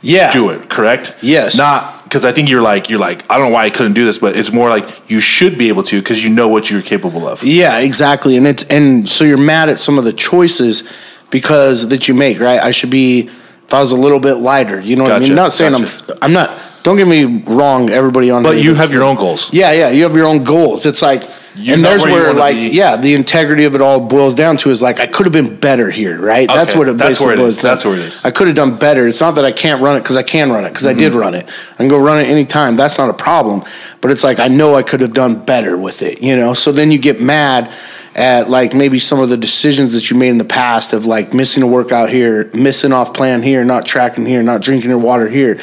yeah, 0.02 0.32
do 0.32 0.50
it. 0.50 0.68
Correct? 0.68 1.14
Yes. 1.22 1.56
Not 1.56 1.91
because 2.12 2.26
I 2.26 2.32
think 2.32 2.50
you're 2.50 2.60
like 2.60 2.90
you're 2.90 2.98
like 2.98 3.24
I 3.30 3.38
don't 3.38 3.48
know 3.48 3.54
why 3.54 3.64
I 3.64 3.70
couldn't 3.70 3.94
do 3.94 4.04
this, 4.04 4.18
but 4.18 4.36
it's 4.36 4.52
more 4.52 4.68
like 4.68 5.10
you 5.10 5.18
should 5.18 5.56
be 5.56 5.68
able 5.68 5.82
to 5.84 5.98
because 5.98 6.22
you 6.22 6.28
know 6.28 6.46
what 6.46 6.70
you're 6.70 6.82
capable 6.82 7.26
of. 7.26 7.42
Yeah, 7.42 7.78
exactly. 7.78 8.36
And 8.36 8.46
it's 8.46 8.64
and 8.64 9.08
so 9.08 9.24
you're 9.24 9.38
mad 9.38 9.70
at 9.70 9.78
some 9.78 9.96
of 9.96 10.04
the 10.04 10.12
choices 10.12 10.86
because 11.30 11.88
that 11.88 12.08
you 12.08 12.14
make, 12.14 12.38
right? 12.38 12.60
I 12.60 12.70
should 12.70 12.90
be 12.90 13.30
if 13.64 13.72
I 13.72 13.80
was 13.80 13.92
a 13.92 13.96
little 13.96 14.20
bit 14.20 14.34
lighter, 14.34 14.78
you 14.78 14.94
know 14.94 15.04
what 15.04 15.12
I 15.12 15.20
mean? 15.20 15.34
Not 15.34 15.54
saying 15.54 15.72
gotcha. 15.72 16.12
I'm 16.12 16.18
I'm 16.24 16.32
not 16.34 16.60
don't 16.82 16.98
get 16.98 17.08
me 17.08 17.24
wrong, 17.46 17.88
everybody 17.88 18.30
on 18.30 18.42
But 18.42 18.58
you 18.58 18.74
have 18.74 18.92
your 18.92 19.04
own 19.04 19.16
goals. 19.16 19.50
Yeah, 19.50 19.72
yeah, 19.72 19.88
you 19.88 20.02
have 20.02 20.14
your 20.14 20.26
own 20.26 20.44
goals. 20.44 20.84
It's 20.84 21.00
like 21.00 21.22
You're 21.54 21.74
and 21.74 21.84
there's 21.84 22.04
where 22.04 22.14
where 22.14 22.32
like 22.32 22.56
be. 22.56 22.68
yeah, 22.68 22.96
the 22.96 23.14
integrity 23.14 23.64
of 23.64 23.74
it 23.74 23.82
all 23.82 24.00
boils 24.00 24.34
down 24.34 24.56
to 24.58 24.70
is 24.70 24.80
like 24.80 25.00
I 25.00 25.06
could 25.06 25.26
have 25.26 25.32
been 25.32 25.56
better 25.56 25.90
here, 25.90 26.18
right? 26.20 26.48
That's 26.48 26.74
what 26.74 26.88
it 26.88 26.96
that's 26.96 27.10
basically 27.10 27.26
where 27.26 27.34
it 27.34 27.38
boils 27.38 27.56
is. 27.56 27.62
down. 27.62 27.70
That's 27.70 27.84
where 27.84 27.94
it 27.94 28.00
is. 28.00 28.24
I 28.24 28.30
could 28.30 28.46
have 28.46 28.56
done 28.56 28.78
better. 28.78 29.06
It's 29.06 29.20
not 29.20 29.32
that 29.32 29.44
I 29.44 29.52
can't 29.52 29.82
run 29.82 29.96
it 29.96 30.00
because 30.00 30.16
I 30.16 30.22
can 30.22 30.50
run 30.50 30.64
it 30.64 30.70
because 30.70 30.86
I 30.86 30.92
Mm-hmm. 30.92 30.98
did 31.00 31.14
run 31.14 31.34
it. 31.34 31.48
I 31.74 31.76
can 31.76 31.88
go 31.88 31.98
run 31.98 32.18
it 32.18 32.28
anytime. 32.28 32.76
That's 32.76 32.96
not 32.96 33.10
a 33.10 33.14
problem. 33.14 33.64
But 34.00 34.10
it's 34.10 34.24
like 34.24 34.38
I 34.40 34.48
know 34.48 34.74
I 34.74 34.82
could 34.82 35.00
have 35.02 35.12
done 35.12 35.44
better 35.44 35.76
with 35.76 36.02
it, 36.02 36.22
you 36.22 36.36
know. 36.36 36.54
So 36.54 36.72
then 36.72 36.90
you 36.90 36.98
get 36.98 37.20
mad 37.20 37.70
at 38.14 38.48
like 38.50 38.74
maybe 38.74 38.98
some 38.98 39.20
of 39.20 39.28
the 39.30 39.36
decisions 39.38 39.92
that 39.94 40.10
you 40.10 40.16
made 40.16 40.28
in 40.30 40.38
the 40.38 40.44
past 40.44 40.92
of 40.92 41.06
like 41.06 41.32
missing 41.34 41.62
a 41.62 41.66
workout 41.66 42.08
here, 42.10 42.50
missing 42.54 42.92
off 42.92 43.12
plan 43.14 43.42
here, 43.42 43.64
not 43.64 43.84
tracking 43.86 44.24
here, 44.26 44.42
not 44.42 44.60
drinking 44.62 44.90
your 44.90 44.98
water 44.98 45.28
here. 45.28 45.60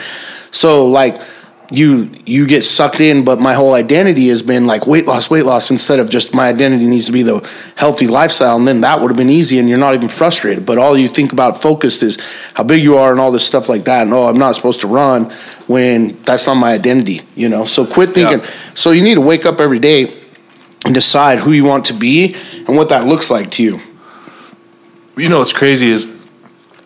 So 0.51 0.87
like 0.87 1.21
you 1.71 2.09
you 2.25 2.47
get 2.47 2.65
sucked 2.65 2.99
in, 2.99 3.23
but 3.23 3.39
my 3.39 3.53
whole 3.53 3.73
identity 3.73 4.27
has 4.29 4.41
been 4.41 4.65
like 4.65 4.87
weight 4.87 5.05
loss, 5.05 5.29
weight 5.29 5.45
loss, 5.45 5.69
instead 5.69 5.99
of 5.99 6.09
just 6.09 6.33
my 6.33 6.47
identity 6.47 6.87
needs 6.87 7.05
to 7.05 7.11
be 7.11 7.21
the 7.21 7.47
healthy 7.75 8.07
lifestyle, 8.07 8.57
and 8.57 8.67
then 8.67 8.81
that 8.81 8.99
would 9.01 9.11
have 9.11 9.17
been 9.17 9.29
easy, 9.29 9.59
and 9.59 9.69
you're 9.69 9.77
not 9.77 9.93
even 9.93 10.09
frustrated. 10.09 10.65
But 10.65 10.77
all 10.77 10.97
you 10.97 11.07
think 11.07 11.31
about 11.31 11.61
focused 11.61 12.01
is 12.01 12.17
how 12.55 12.63
big 12.63 12.81
you 12.81 12.97
are 12.97 13.11
and 13.11 13.19
all 13.19 13.31
this 13.31 13.45
stuff 13.45 13.69
like 13.69 13.85
that. 13.85 14.03
And 14.03 14.13
oh, 14.13 14.27
I'm 14.27 14.39
not 14.39 14.55
supposed 14.55 14.81
to 14.81 14.87
run 14.87 15.25
when 15.67 16.19
that's 16.23 16.47
not 16.47 16.55
my 16.55 16.73
identity, 16.73 17.21
you 17.35 17.49
know. 17.49 17.65
So 17.65 17.85
quit 17.85 18.09
thinking. 18.09 18.39
Yeah. 18.39 18.51
So 18.73 18.91
you 18.91 19.03
need 19.03 19.15
to 19.15 19.21
wake 19.21 19.45
up 19.45 19.59
every 19.59 19.79
day 19.79 20.17
and 20.85 20.95
decide 20.95 21.39
who 21.39 21.51
you 21.51 21.65
want 21.65 21.85
to 21.85 21.93
be 21.93 22.35
and 22.65 22.75
what 22.75 22.89
that 22.89 23.05
looks 23.05 23.29
like 23.29 23.51
to 23.51 23.63
you. 23.63 23.79
You 25.17 25.29
know 25.29 25.39
what's 25.39 25.53
crazy 25.53 25.91
is, 25.91 26.07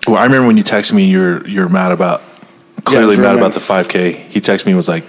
well, 0.08 0.17
I 0.17 0.24
remember 0.26 0.48
when 0.48 0.58
you 0.58 0.63
texted 0.63 0.93
me, 0.93 1.06
you're 1.06 1.48
you're 1.48 1.69
mad 1.69 1.91
about 1.91 2.22
clearly 2.84 3.17
mad 3.17 3.36
about 3.36 3.54
the 3.54 3.60
5K. 3.60 4.30
He 4.30 4.41
texted 4.41 4.65
me 4.65 4.72
and 4.72 4.78
was 4.78 4.89
like, 4.89 5.04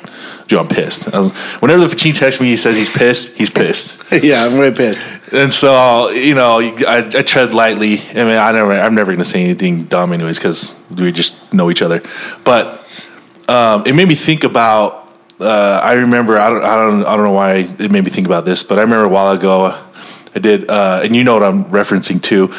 "Dude, 0.47 0.59
I'm 0.59 0.69
pissed." 0.69 1.13
I 1.15 1.21
was, 1.21 1.33
whenever 1.61 1.83
the 1.83 1.89
Fachine 1.89 2.15
texts 2.15 2.41
me, 2.41 2.49
he 2.49 2.57
says 2.57 2.77
he's 2.77 2.91
pissed. 2.91 3.37
He's 3.37 3.51
pissed. 3.51 4.03
yeah, 4.23 4.45
I'm 4.45 4.53
very 4.53 4.73
pissed. 4.73 5.05
And 5.33 5.53
so, 5.53 6.11
you 6.11 6.35
know, 6.35 6.61
I, 6.61 6.99
I 7.07 7.23
tread 7.23 7.53
lightly. 7.53 8.01
I 8.11 8.15
mean, 8.15 8.39
I 8.39 8.53
never, 8.53 8.73
I'm 8.73 8.95
never 8.95 9.11
going 9.11 9.19
to 9.19 9.25
say 9.25 9.43
anything 9.43 9.85
dumb, 9.85 10.13
anyways, 10.13 10.39
because 10.39 10.79
we 10.91 11.11
just 11.13 11.53
know 11.53 11.71
each 11.71 11.83
other. 11.83 12.03
But 12.45 12.87
um, 13.49 13.85
it 13.87 13.95
made 13.95 14.09
me 14.09 14.15
think 14.15 14.45
about. 14.45 15.03
Uh, 15.41 15.81
I 15.83 15.95
remember. 15.95 16.39
I 16.39 16.51
don't. 16.51 16.65
I 16.65 16.81
don't. 16.81 17.05
I 17.05 17.17
don't 17.17 17.25
know 17.25 17.33
why 17.33 17.55
it 17.55 17.91
made 17.91 18.05
me 18.05 18.11
think 18.11 18.27
about 18.27 18.45
this, 18.45 18.63
but 18.63 18.79
I 18.79 18.83
remember 18.83 19.07
a 19.07 19.09
while 19.09 19.35
ago. 19.35 19.81
I 20.37 20.41
did, 20.41 20.69
uh, 20.69 21.01
and 21.05 21.15
you 21.15 21.23
know 21.23 21.35
what 21.35 21.45
I'm 21.45 21.65
referencing 21.67 22.21
to. 22.25 22.53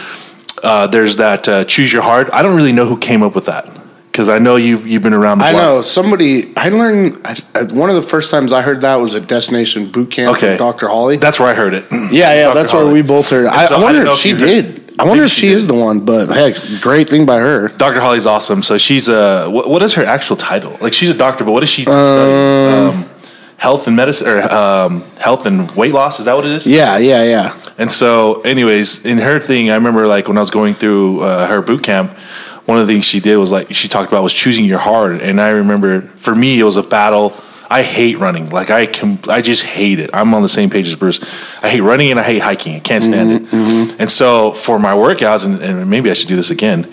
Uh, 0.64 0.88
there's 0.88 1.18
that 1.18 1.48
uh, 1.50 1.66
choose 1.66 1.92
your 1.92 2.02
heart. 2.02 2.30
I 2.32 2.42
don't 2.42 2.56
really 2.56 2.72
know 2.72 2.86
who 2.86 2.98
came 2.98 3.22
up 3.22 3.36
with 3.36 3.46
that 3.46 3.68
because 4.16 4.30
I 4.30 4.40
know 4.40 4.56
you've 4.56 4.88
you've 4.88 5.02
been 5.02 5.14
around. 5.14 5.40
The 5.40 5.46
I 5.46 5.52
block. 5.52 5.62
know 5.64 5.82
somebody. 5.82 6.56
I 6.56 6.70
learned 6.70 7.20
I, 7.26 7.36
I- 7.54 7.64
one 7.64 7.90
of 7.90 7.98
the 7.98 8.02
first 8.02 8.32
times 8.32 8.54
I 8.54 8.62
heard 8.62 8.80
that 8.82 8.96
was 8.96 9.14
at 9.14 9.28
Destination 9.28 9.92
Boot 9.92 10.10
Camp 10.10 10.38
Okay, 10.38 10.56
Dr. 10.56 10.88
Holly. 10.88 11.18
That's 11.18 11.38
where 11.38 11.50
I 11.50 11.54
heard 11.54 11.74
it. 11.74 11.84
yeah, 11.92 12.34
yeah, 12.34 12.44
Dr. 12.46 12.54
that's 12.60 12.74
where 12.74 12.88
we 12.88 13.02
both 13.02 13.30
heard. 13.30 13.48
I, 13.48 13.66
so 13.66 13.76
I 13.76 13.80
I 13.80 13.84
wonder 13.84 14.00
didn't 14.00 14.14
if 14.14 14.20
she 14.20 14.34
did. 14.34 14.94
I 14.98 15.04
wonder 15.04 15.26
if 15.26 15.32
she 15.32 15.42
she 15.42 15.48
is 15.50 15.68
the 15.68 15.74
one. 15.74 16.06
But 16.06 16.30
heck, 16.30 16.56
great 16.82 17.10
thing 17.10 17.26
by 17.26 17.40
her. 17.40 17.68
Dr. 17.68 18.00
Holly's 18.00 18.26
awesome. 18.26 18.64
So 18.64 18.78
she's 18.78 19.10
a 19.10 19.50
what, 19.50 19.70
what 19.70 19.84
is 19.84 19.94
her 19.96 20.06
actual 20.06 20.38
title? 20.38 20.78
Like 20.80 20.94
she's 20.94 21.10
a 21.10 21.14
doctor, 21.18 21.44
but 21.44 21.52
what 21.52 21.60
does 21.60 21.70
she 21.70 21.82
study? 21.84 22.96
Um, 22.98 23.10
health 23.58 23.88
and 23.88 23.96
medicine 23.98 24.28
or 24.30 24.42
um, 24.54 25.02
health 25.20 25.46
and 25.46 25.70
weight 25.72 25.92
loss? 25.94 26.20
Is 26.20 26.26
that 26.26 26.36
what 26.38 26.46
it 26.46 26.52
is? 26.52 26.66
Yeah, 26.66 26.98
yeah, 26.98 27.24
yeah. 27.24 27.60
And 27.78 27.92
so, 27.92 28.42
anyways, 28.44 29.06
in 29.06 29.18
her 29.18 29.40
thing, 29.42 29.70
I 29.70 29.76
remember 29.76 30.08
like 30.08 30.30
when 30.30 30.38
I 30.38 30.40
was 30.40 30.50
going 30.52 30.76
through 30.76 31.20
uh, 31.22 31.48
her 31.48 31.62
boot 31.62 31.84
camp, 31.84 32.18
one 32.66 32.80
of 32.80 32.88
the 32.88 32.94
things 32.94 33.06
she 33.06 33.20
did 33.20 33.38
was 33.38 33.52
like 33.52 33.74
she 33.74 33.88
talked 33.88 34.12
about 34.12 34.24
was 34.24 34.34
choosing 34.34 34.66
your 34.66 34.80
heart. 34.80 35.22
And 35.22 35.40
I 35.40 35.50
remember 35.50 36.02
for 36.16 36.36
me, 36.36 36.60
it 36.60 36.64
was 36.64 36.78
a 36.78 36.84
battle. 36.84 37.34
I 37.70 37.82
hate 37.82 38.20
running. 38.20 38.50
Like 38.50 38.70
I 38.70 38.86
can, 38.86 39.20
I 39.28 39.42
just 39.42 39.64
hate 39.64 40.00
it. 40.00 40.10
I'm 40.14 40.34
on 40.34 40.42
the 40.42 40.50
same 40.50 40.70
page 40.70 40.88
as 40.88 40.96
Bruce. 40.96 41.24
I 41.64 41.70
hate 41.70 41.82
running 41.82 42.12
and 42.12 42.20
I 42.20 42.24
hate 42.24 42.40
hiking. 42.40 42.76
I 42.76 42.80
can't 42.80 43.04
stand 43.04 43.32
it. 43.32 43.54
And 44.00 44.10
so 44.10 44.52
for 44.52 44.78
my 44.80 44.94
workouts, 44.94 45.46
and, 45.46 45.62
and 45.62 45.90
maybe 45.90 46.10
I 46.10 46.14
should 46.14 46.28
do 46.28 46.36
this 46.36 46.52
again. 46.52 46.88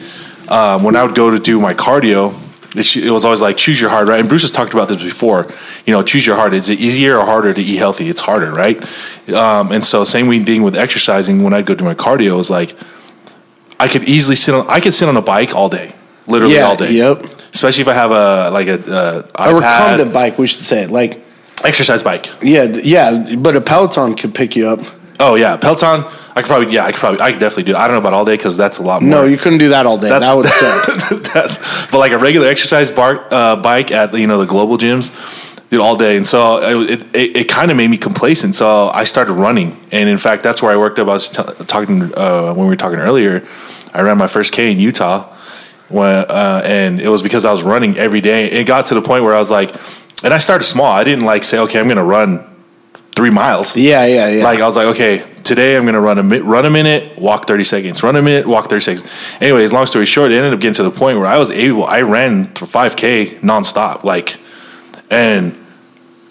Um, 0.48 0.82
when 0.82 0.96
I 0.96 1.04
would 1.04 1.14
go 1.14 1.30
to 1.30 1.38
do 1.38 1.60
my 1.60 1.74
cardio, 1.74 2.34
it, 2.74 2.96
it 2.96 3.10
was 3.10 3.24
always 3.24 3.42
like 3.42 3.56
choose 3.58 3.80
your 3.80 3.90
heart, 3.90 4.08
right? 4.08 4.20
And 4.20 4.28
Bruce 4.28 4.42
has 4.42 4.50
talked 4.50 4.72
about 4.72 4.88
this 4.88 5.02
before. 5.02 5.46
You 5.86 5.92
know, 5.92 6.02
choose 6.02 6.26
your 6.26 6.36
heart. 6.36 6.54
Is 6.54 6.68
it 6.68 6.80
easier 6.80 7.18
or 7.18 7.26
harder 7.26 7.52
to 7.52 7.62
eat 7.62 7.76
healthy? 7.76 8.08
It's 8.08 8.22
harder, 8.22 8.50
right? 8.50 8.82
Um, 9.28 9.72
and 9.72 9.84
so 9.84 10.04
same 10.04 10.44
thing 10.44 10.62
with 10.62 10.74
exercising. 10.76 11.42
When 11.42 11.52
I 11.52 11.62
go 11.62 11.74
do 11.74 11.84
my 11.84 11.94
cardio, 11.94 12.32
it 12.32 12.32
was 12.32 12.50
like 12.50 12.74
I 13.84 13.88
could 13.88 14.04
easily 14.08 14.36
sit 14.36 14.54
on. 14.54 14.64
I 14.68 14.80
could 14.80 14.94
sit 14.94 15.08
on 15.08 15.16
a 15.16 15.22
bike 15.22 15.54
all 15.54 15.68
day, 15.68 15.92
literally 16.26 16.54
Yeah, 16.54 16.66
all 16.68 16.76
day. 16.76 16.92
yep. 16.92 17.24
Especially 17.52 17.82
if 17.82 17.88
I 17.88 17.94
have 17.94 18.10
a 18.10 18.50
like 18.50 18.68
a, 18.68 18.74
a 18.74 19.18
A 19.34 19.52
iPad 19.52 19.60
recumbent 19.60 20.12
bike, 20.14 20.38
we 20.38 20.46
should 20.46 20.64
say. 20.64 20.86
Like, 20.86 21.20
exercise 21.64 22.02
bike. 22.02 22.26
yeah, 22.42 22.66
th- 22.66 22.84
yeah. 22.84 23.34
But 23.36 23.56
a 23.56 23.60
Peloton 23.60 24.14
could 24.14 24.34
pick 24.34 24.56
you 24.56 24.68
up. 24.68 24.80
Oh 25.20 25.34
yeah, 25.34 25.56
Peloton. 25.56 26.04
I 26.34 26.40
could 26.40 26.46
probably 26.48 26.72
yeah, 26.74 26.86
I 26.86 26.92
could 26.92 27.00
probably 27.00 27.20
I 27.20 27.30
could 27.32 27.40
definitely 27.40 27.64
do. 27.64 27.72
It. 27.72 27.76
I 27.76 27.86
don't 27.86 27.94
know 27.96 28.00
about 28.00 28.14
all 28.14 28.24
day 28.24 28.36
because 28.36 28.56
that's 28.56 28.78
a 28.78 28.82
lot 28.82 29.02
more. 29.02 29.10
No, 29.10 29.24
you 29.24 29.36
couldn't 29.36 29.58
do 29.58 29.68
that 29.70 29.84
all 29.84 29.98
day. 29.98 30.08
That's- 30.08 30.28
that 30.30 30.36
would 30.36 30.48
suck. 30.48 31.22
that's 31.34 31.58
but 31.90 31.98
like 31.98 32.12
a 32.12 32.18
regular 32.18 32.46
exercise 32.48 32.90
bar, 32.90 33.26
uh, 33.30 33.56
bike 33.56 33.90
at 33.92 34.14
you 34.14 34.26
know 34.26 34.38
the 34.38 34.46
global 34.46 34.78
gyms 34.78 35.10
all 35.80 35.96
day. 35.96 36.16
And 36.16 36.26
so 36.26 36.58
it 36.88 37.00
it, 37.14 37.36
it 37.36 37.48
kind 37.48 37.70
of 37.70 37.76
made 37.76 37.88
me 37.88 37.96
complacent. 37.98 38.54
So 38.54 38.88
i 38.90 39.04
started 39.04 39.34
running. 39.34 39.78
And 39.90 40.08
in 40.08 40.18
fact 40.18 40.42
that's 40.42 40.62
where 40.62 40.72
i 40.72 40.76
worked 40.76 40.98
up. 40.98 41.08
I 41.08 41.12
was 41.12 41.28
t- 41.28 41.42
talking 41.66 42.12
uh, 42.16 42.54
when 42.54 42.66
we 42.66 42.70
were 42.70 42.76
talking 42.76 42.98
earlier 42.98 43.46
i 43.94 44.00
ran 44.00 44.16
my 44.16 44.26
first 44.26 44.52
k 44.54 44.70
in 44.70 44.78
utah 44.78 45.28
when, 45.88 46.14
uh, 46.30 46.62
and 46.64 47.00
it 47.00 47.08
was 47.08 47.22
because 47.22 47.44
i 47.44 47.52
was 47.52 47.62
running 47.62 47.98
every 47.98 48.20
day. 48.20 48.50
It 48.50 48.64
got 48.66 48.86
to 48.86 48.94
the 48.94 49.02
point 49.02 49.24
where 49.24 49.34
i 49.34 49.38
was 49.38 49.50
like 49.50 49.74
and 50.24 50.32
i 50.32 50.38
started 50.38 50.64
small. 50.64 50.86
I 50.86 51.04
didn't 51.04 51.24
like 51.24 51.44
say 51.44 51.58
okay 51.58 51.78
i'm 51.78 51.88
gonna 51.88 52.04
run 52.04 52.48
three 53.14 53.30
miles. 53.30 53.76
Yeah, 53.76 54.06
yeah, 54.06 54.28
yeah. 54.28 54.44
like 54.44 54.60
I 54.60 54.66
was 54.66 54.76
like, 54.76 54.86
okay, 54.88 55.24
today 55.42 55.76
I'm 55.76 55.84
gonna 55.84 56.00
run 56.00 56.18
a 56.18 56.22
mi- 56.22 56.38
run 56.38 56.64
a 56.64 56.70
minute, 56.70 57.18
walk 57.18 57.46
thirty 57.46 57.64
seconds, 57.64 58.02
run 58.02 58.16
a 58.16 58.22
minute, 58.22 58.46
walk 58.46 58.68
thirty 58.68 58.80
seconds. 58.82 59.08
Anyways, 59.40 59.72
long 59.72 59.86
story 59.86 60.06
short, 60.06 60.30
it 60.32 60.36
ended 60.36 60.54
up 60.54 60.60
getting 60.60 60.74
to 60.74 60.82
the 60.82 60.90
point 60.90 61.18
where 61.18 61.26
I 61.26 61.38
was 61.38 61.50
able. 61.50 61.84
I 61.84 62.02
ran 62.02 62.46
for 62.54 62.66
five 62.66 62.96
k 62.96 63.38
nonstop, 63.42 64.04
like, 64.04 64.38
and 65.10 65.61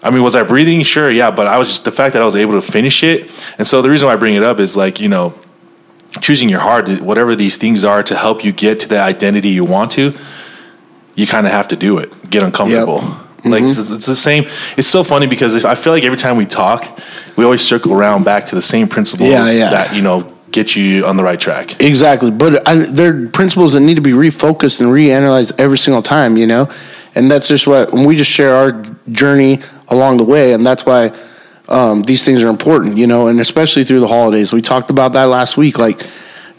I 0.02 0.10
mean, 0.10 0.22
was 0.22 0.34
I 0.34 0.42
breathing? 0.42 0.82
Sure, 0.82 1.10
yeah, 1.10 1.30
but 1.30 1.46
I 1.46 1.58
was 1.58 1.68
just 1.68 1.84
the 1.84 1.92
fact 1.92 2.12
that 2.14 2.22
I 2.22 2.24
was 2.24 2.34
able 2.36 2.54
to 2.54 2.62
finish 2.62 3.02
it. 3.04 3.30
And 3.58 3.66
so 3.66 3.82
the 3.82 3.90
reason 3.90 4.06
why 4.06 4.14
I 4.14 4.16
bring 4.16 4.34
it 4.34 4.42
up 4.42 4.58
is 4.60 4.76
like 4.76 5.00
you 5.00 5.08
know, 5.08 5.34
choosing 6.20 6.48
your 6.48 6.60
heart, 6.60 6.88
whatever 7.00 7.36
these 7.36 7.56
things 7.56 7.84
are 7.84 8.02
to 8.02 8.16
help 8.16 8.44
you 8.44 8.52
get 8.52 8.80
to 8.80 8.88
the 8.88 9.00
identity 9.00 9.48
you 9.50 9.64
want 9.64 9.92
to. 9.92 10.12
you 11.14 11.26
kind 11.26 11.46
of 11.46 11.52
have 11.52 11.68
to 11.68 11.76
do 11.76 11.98
it, 11.98 12.30
get 12.30 12.42
uncomfortable. 12.42 13.00
Like 13.44 13.64
Mm-hmm. 13.64 13.80
it's, 13.80 13.90
it's 13.90 14.06
the 14.06 14.14
same. 14.16 14.46
It's 14.76 14.86
so 14.88 15.02
funny 15.02 15.26
because 15.26 15.56
if, 15.56 15.64
I 15.64 15.74
feel 15.74 15.92
like 15.92 16.04
every 16.04 16.16
time 16.18 16.36
we 16.36 16.46
talk, 16.46 17.00
we 17.36 17.44
always 17.44 17.60
circle 17.60 17.92
around 17.92 18.24
back 18.24 18.46
to 18.46 18.54
the 18.54 18.62
same 18.62 18.86
principles 18.88 19.28
Yeah, 19.30 19.50
yeah. 19.50 19.70
that 19.70 19.94
you 19.96 20.00
know 20.02 20.32
get 20.52 20.76
you 20.76 21.04
on 21.06 21.16
the 21.16 21.24
right 21.24 21.40
track. 21.40 21.80
Exactly, 21.80 22.30
but 22.30 22.66
I, 22.68 22.74
there 22.76 23.16
are 23.16 23.28
principles 23.28 23.72
that 23.72 23.80
need 23.80 23.96
to 23.96 24.00
be 24.00 24.12
refocused 24.12 24.80
and 24.80 24.88
reanalyzed 24.90 25.58
every 25.58 25.76
single 25.78 26.02
time, 26.02 26.36
you 26.36 26.46
know, 26.46 26.68
and 27.16 27.28
that's 27.30 27.48
just 27.48 27.66
what 27.66 27.92
when 27.92 28.04
we 28.06 28.14
just 28.16 28.30
share 28.30 28.54
our 28.54 28.70
journey 29.10 29.60
along 29.88 30.18
the 30.18 30.24
way, 30.24 30.52
and 30.52 30.64
that's 30.64 30.86
why 30.86 31.12
um, 31.68 32.02
these 32.02 32.24
things 32.24 32.42
are 32.42 32.48
important, 32.48 32.96
you 32.96 33.06
know, 33.06 33.28
and 33.28 33.40
especially 33.40 33.84
through 33.84 34.00
the 34.00 34.08
holidays. 34.08 34.52
We 34.52 34.62
talked 34.62 34.90
about 34.90 35.12
that 35.14 35.24
last 35.24 35.56
week, 35.56 35.78
like 35.78 36.06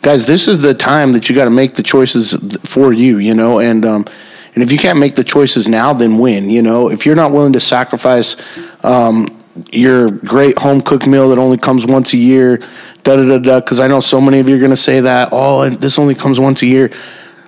guys, 0.02 0.28
this 0.28 0.48
is 0.48 0.60
the 0.60 0.74
time 0.74 1.14
that 1.14 1.30
you 1.30 1.36
got 1.36 1.46
to 1.46 1.52
make 1.52 1.76
the 1.76 1.84
choices 1.84 2.36
for 2.66 2.92
you, 2.92 3.18
you 3.20 3.34
know, 3.34 3.60
and 3.60 3.86
um, 3.86 4.06
and 4.54 4.64
if 4.64 4.72
you 4.72 4.78
can't 4.78 5.00
make 5.00 5.16
the 5.16 5.24
choices 5.24 5.68
now, 5.68 5.94
then 5.94 6.18
when, 6.18 6.50
you 6.50 6.62
know, 6.62 6.90
if 6.90 7.06
you're 7.06 7.16
not 7.16 7.32
willing 7.32 7.54
to 7.54 7.60
sacrifice. 7.60 8.36
Um, 8.84 9.40
your 9.72 10.10
great 10.10 10.58
home 10.58 10.82
cooked 10.82 11.08
meal 11.08 11.30
that 11.30 11.38
only 11.38 11.58
comes 11.58 11.86
once 11.86 12.14
a 12.14 12.18
year, 12.18 12.58
da 13.04 13.16
da 13.16 13.26
da 13.26 13.38
da. 13.38 13.60
Because 13.60 13.80
I 13.80 13.88
know 13.88 14.00
so 14.00 14.20
many 14.20 14.40
of 14.40 14.50
you 14.50 14.56
are 14.56 14.60
going 14.60 14.72
to 14.72 14.78
say 14.78 15.00
that. 15.02 15.30
Oh, 15.32 15.62
and 15.62 15.80
this 15.80 16.00
only 16.00 16.16
comes 16.16 16.40
once 16.40 16.62
a 16.62 16.66
year. 16.66 16.92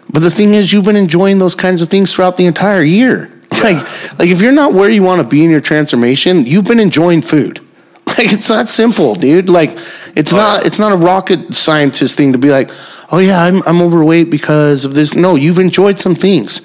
But 0.09 0.19
the 0.19 0.29
thing 0.29 0.53
is, 0.53 0.71
you've 0.71 0.85
been 0.85 0.95
enjoying 0.95 1.39
those 1.39 1.55
kinds 1.55 1.81
of 1.81 1.89
things 1.89 2.13
throughout 2.13 2.37
the 2.37 2.45
entire 2.45 2.83
year. 2.83 3.31
Like, 3.63 4.19
like 4.19 4.29
if 4.29 4.41
you're 4.41 4.51
not 4.51 4.73
where 4.73 4.89
you 4.89 5.01
want 5.01 5.21
to 5.21 5.27
be 5.27 5.43
in 5.43 5.49
your 5.49 5.61
transformation, 5.61 6.45
you've 6.45 6.65
been 6.65 6.79
enjoying 6.79 7.21
food. 7.21 7.61
Like 8.07 8.31
it's 8.31 8.47
not 8.47 8.69
simple, 8.69 9.15
dude. 9.15 9.49
Like 9.49 9.77
it's 10.15 10.31
oh, 10.31 10.37
not 10.37 10.65
it's 10.65 10.79
not 10.79 10.93
a 10.93 10.97
rocket 10.97 11.53
scientist 11.53 12.15
thing 12.15 12.31
to 12.31 12.37
be 12.37 12.49
like, 12.49 12.69
oh 13.11 13.17
yeah, 13.17 13.41
I'm 13.41 13.61
I'm 13.63 13.81
overweight 13.81 14.29
because 14.29 14.85
of 14.85 14.93
this. 14.93 15.15
No, 15.15 15.35
you've 15.35 15.59
enjoyed 15.59 15.99
some 15.99 16.15
things. 16.15 16.61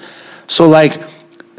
So 0.47 0.69
like 0.69 1.01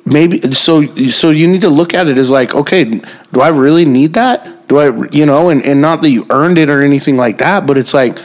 maybe 0.04 0.40
so 0.52 0.85
so 1.08 1.30
you 1.30 1.46
need 1.46 1.61
to 1.61 1.68
look 1.68 1.94
at 1.94 2.08
it 2.08 2.18
as 2.18 2.30
like 2.30 2.54
okay 2.54 2.85
do 2.85 3.40
i 3.40 3.48
really 3.48 3.85
need 3.85 4.14
that 4.14 4.66
do 4.68 4.78
i 4.78 5.08
you 5.11 5.24
know 5.24 5.50
and, 5.50 5.62
and 5.62 5.80
not 5.80 6.02
that 6.02 6.11
you 6.11 6.26
earned 6.30 6.58
it 6.58 6.68
or 6.68 6.82
anything 6.82 7.16
like 7.16 7.38
that 7.38 7.66
but 7.66 7.78
it's 7.78 7.94
like 7.94 8.18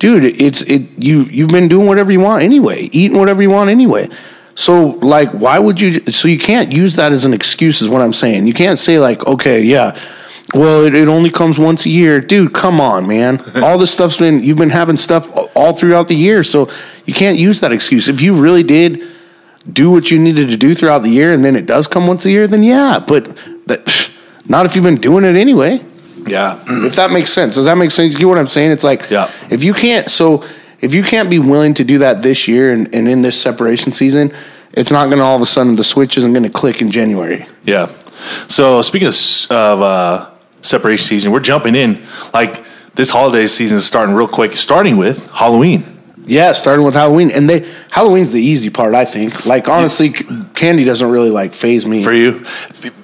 dude 0.00 0.24
it's 0.24 0.62
it 0.62 0.82
you 0.98 1.22
you've 1.24 1.48
been 1.48 1.68
doing 1.68 1.86
whatever 1.86 2.10
you 2.10 2.18
want 2.18 2.42
anyway 2.42 2.88
eating 2.92 3.16
whatever 3.16 3.40
you 3.40 3.50
want 3.50 3.70
anyway 3.70 4.08
so 4.54 4.86
like 5.02 5.30
why 5.30 5.58
would 5.58 5.80
you 5.80 5.94
so 6.12 6.28
you 6.28 6.38
can't 6.38 6.72
use 6.72 6.96
that 6.96 7.12
as 7.12 7.24
an 7.24 7.32
excuse 7.32 7.80
is 7.82 7.88
what 7.88 8.02
i'm 8.02 8.12
saying 8.12 8.46
you 8.46 8.54
can't 8.54 8.78
say 8.78 8.98
like 8.98 9.26
okay 9.26 9.62
yeah 9.62 9.98
well 10.54 10.84
it, 10.84 10.94
it 10.94 11.08
only 11.08 11.30
comes 11.30 11.58
once 11.58 11.86
a 11.86 11.88
year 11.88 12.20
dude 12.20 12.52
come 12.52 12.80
on 12.80 13.06
man 13.06 13.42
all 13.62 13.78
this 13.78 13.90
stuff's 13.90 14.18
been 14.18 14.42
you've 14.42 14.58
been 14.58 14.70
having 14.70 14.96
stuff 14.96 15.30
all 15.54 15.72
throughout 15.74 16.08
the 16.08 16.14
year 16.16 16.44
so 16.44 16.68
you 17.06 17.14
can't 17.14 17.38
use 17.38 17.60
that 17.60 17.72
excuse 17.72 18.08
if 18.08 18.20
you 18.20 18.34
really 18.34 18.62
did 18.62 19.02
do 19.72 19.90
what 19.90 20.10
you 20.10 20.18
needed 20.18 20.48
to 20.48 20.56
do 20.56 20.74
throughout 20.74 21.02
the 21.02 21.08
year 21.08 21.32
and 21.32 21.44
then 21.44 21.54
it 21.56 21.66
does 21.66 21.86
come 21.86 22.06
once 22.08 22.26
a 22.26 22.30
year, 22.30 22.48
then 22.48 22.62
yeah, 22.64 22.98
but 22.98 23.36
that, 23.66 24.10
not 24.48 24.66
if 24.66 24.74
you've 24.74 24.84
been 24.84 24.96
doing 25.00 25.24
it 25.24 25.36
anyway. 25.36 25.80
Yeah, 26.26 26.62
If 26.66 26.94
that 26.96 27.10
makes 27.10 27.32
sense. 27.32 27.56
Does 27.56 27.64
that 27.64 27.76
make 27.76 27.90
sense? 27.90 28.12
You 28.12 28.18
get 28.18 28.28
what 28.28 28.38
I'm 28.38 28.46
saying? 28.46 28.70
It's 28.70 28.84
like 28.84 29.10
Yeah. 29.10 29.28
if 29.50 29.62
you 29.64 29.74
can't 29.74 30.10
so 30.10 30.44
if 30.82 30.94
you 30.94 31.02
can't 31.02 31.30
be 31.30 31.38
willing 31.38 31.74
to 31.74 31.84
do 31.84 31.98
that 31.98 32.22
this 32.22 32.46
year 32.48 32.72
and, 32.72 32.92
and 32.94 33.08
in 33.08 33.22
this 33.22 33.40
separation 33.40 33.92
season, 33.92 34.32
it's 34.72 34.90
not 34.90 35.08
gonna 35.08 35.22
all 35.22 35.36
of 35.36 35.42
a 35.42 35.46
sudden 35.46 35.76
the 35.76 35.84
switch 35.84 36.18
isn't 36.18 36.32
gonna 36.32 36.50
click 36.50 36.82
in 36.82 36.90
January. 36.90 37.46
yeah. 37.64 37.90
So 38.46 38.82
speaking 38.82 39.08
of, 39.08 39.16
of 39.50 39.82
uh, 39.82 40.30
separation 40.60 41.04
season, 41.04 41.32
we're 41.32 41.40
jumping 41.40 41.74
in 41.74 42.06
like 42.32 42.64
this 42.94 43.10
holiday 43.10 43.46
season 43.46 43.78
is 43.78 43.86
starting 43.86 44.14
real 44.14 44.28
quick. 44.28 44.56
Starting 44.56 44.96
with 44.96 45.30
Halloween. 45.30 45.84
Yeah, 46.24 46.52
starting 46.52 46.84
with 46.84 46.94
Halloween. 46.94 47.32
And 47.32 47.50
they 47.50 47.68
Halloween's 47.90 48.32
the 48.32 48.40
easy 48.40 48.70
part, 48.70 48.94
I 48.94 49.04
think. 49.04 49.44
Like 49.44 49.68
honestly, 49.68 50.12
c 50.12 50.24
candy 50.54 50.84
doesn't 50.84 51.10
really 51.10 51.30
like 51.30 51.52
phase 51.52 51.84
me. 51.84 52.04
for 52.04 52.12
you. 52.12 52.44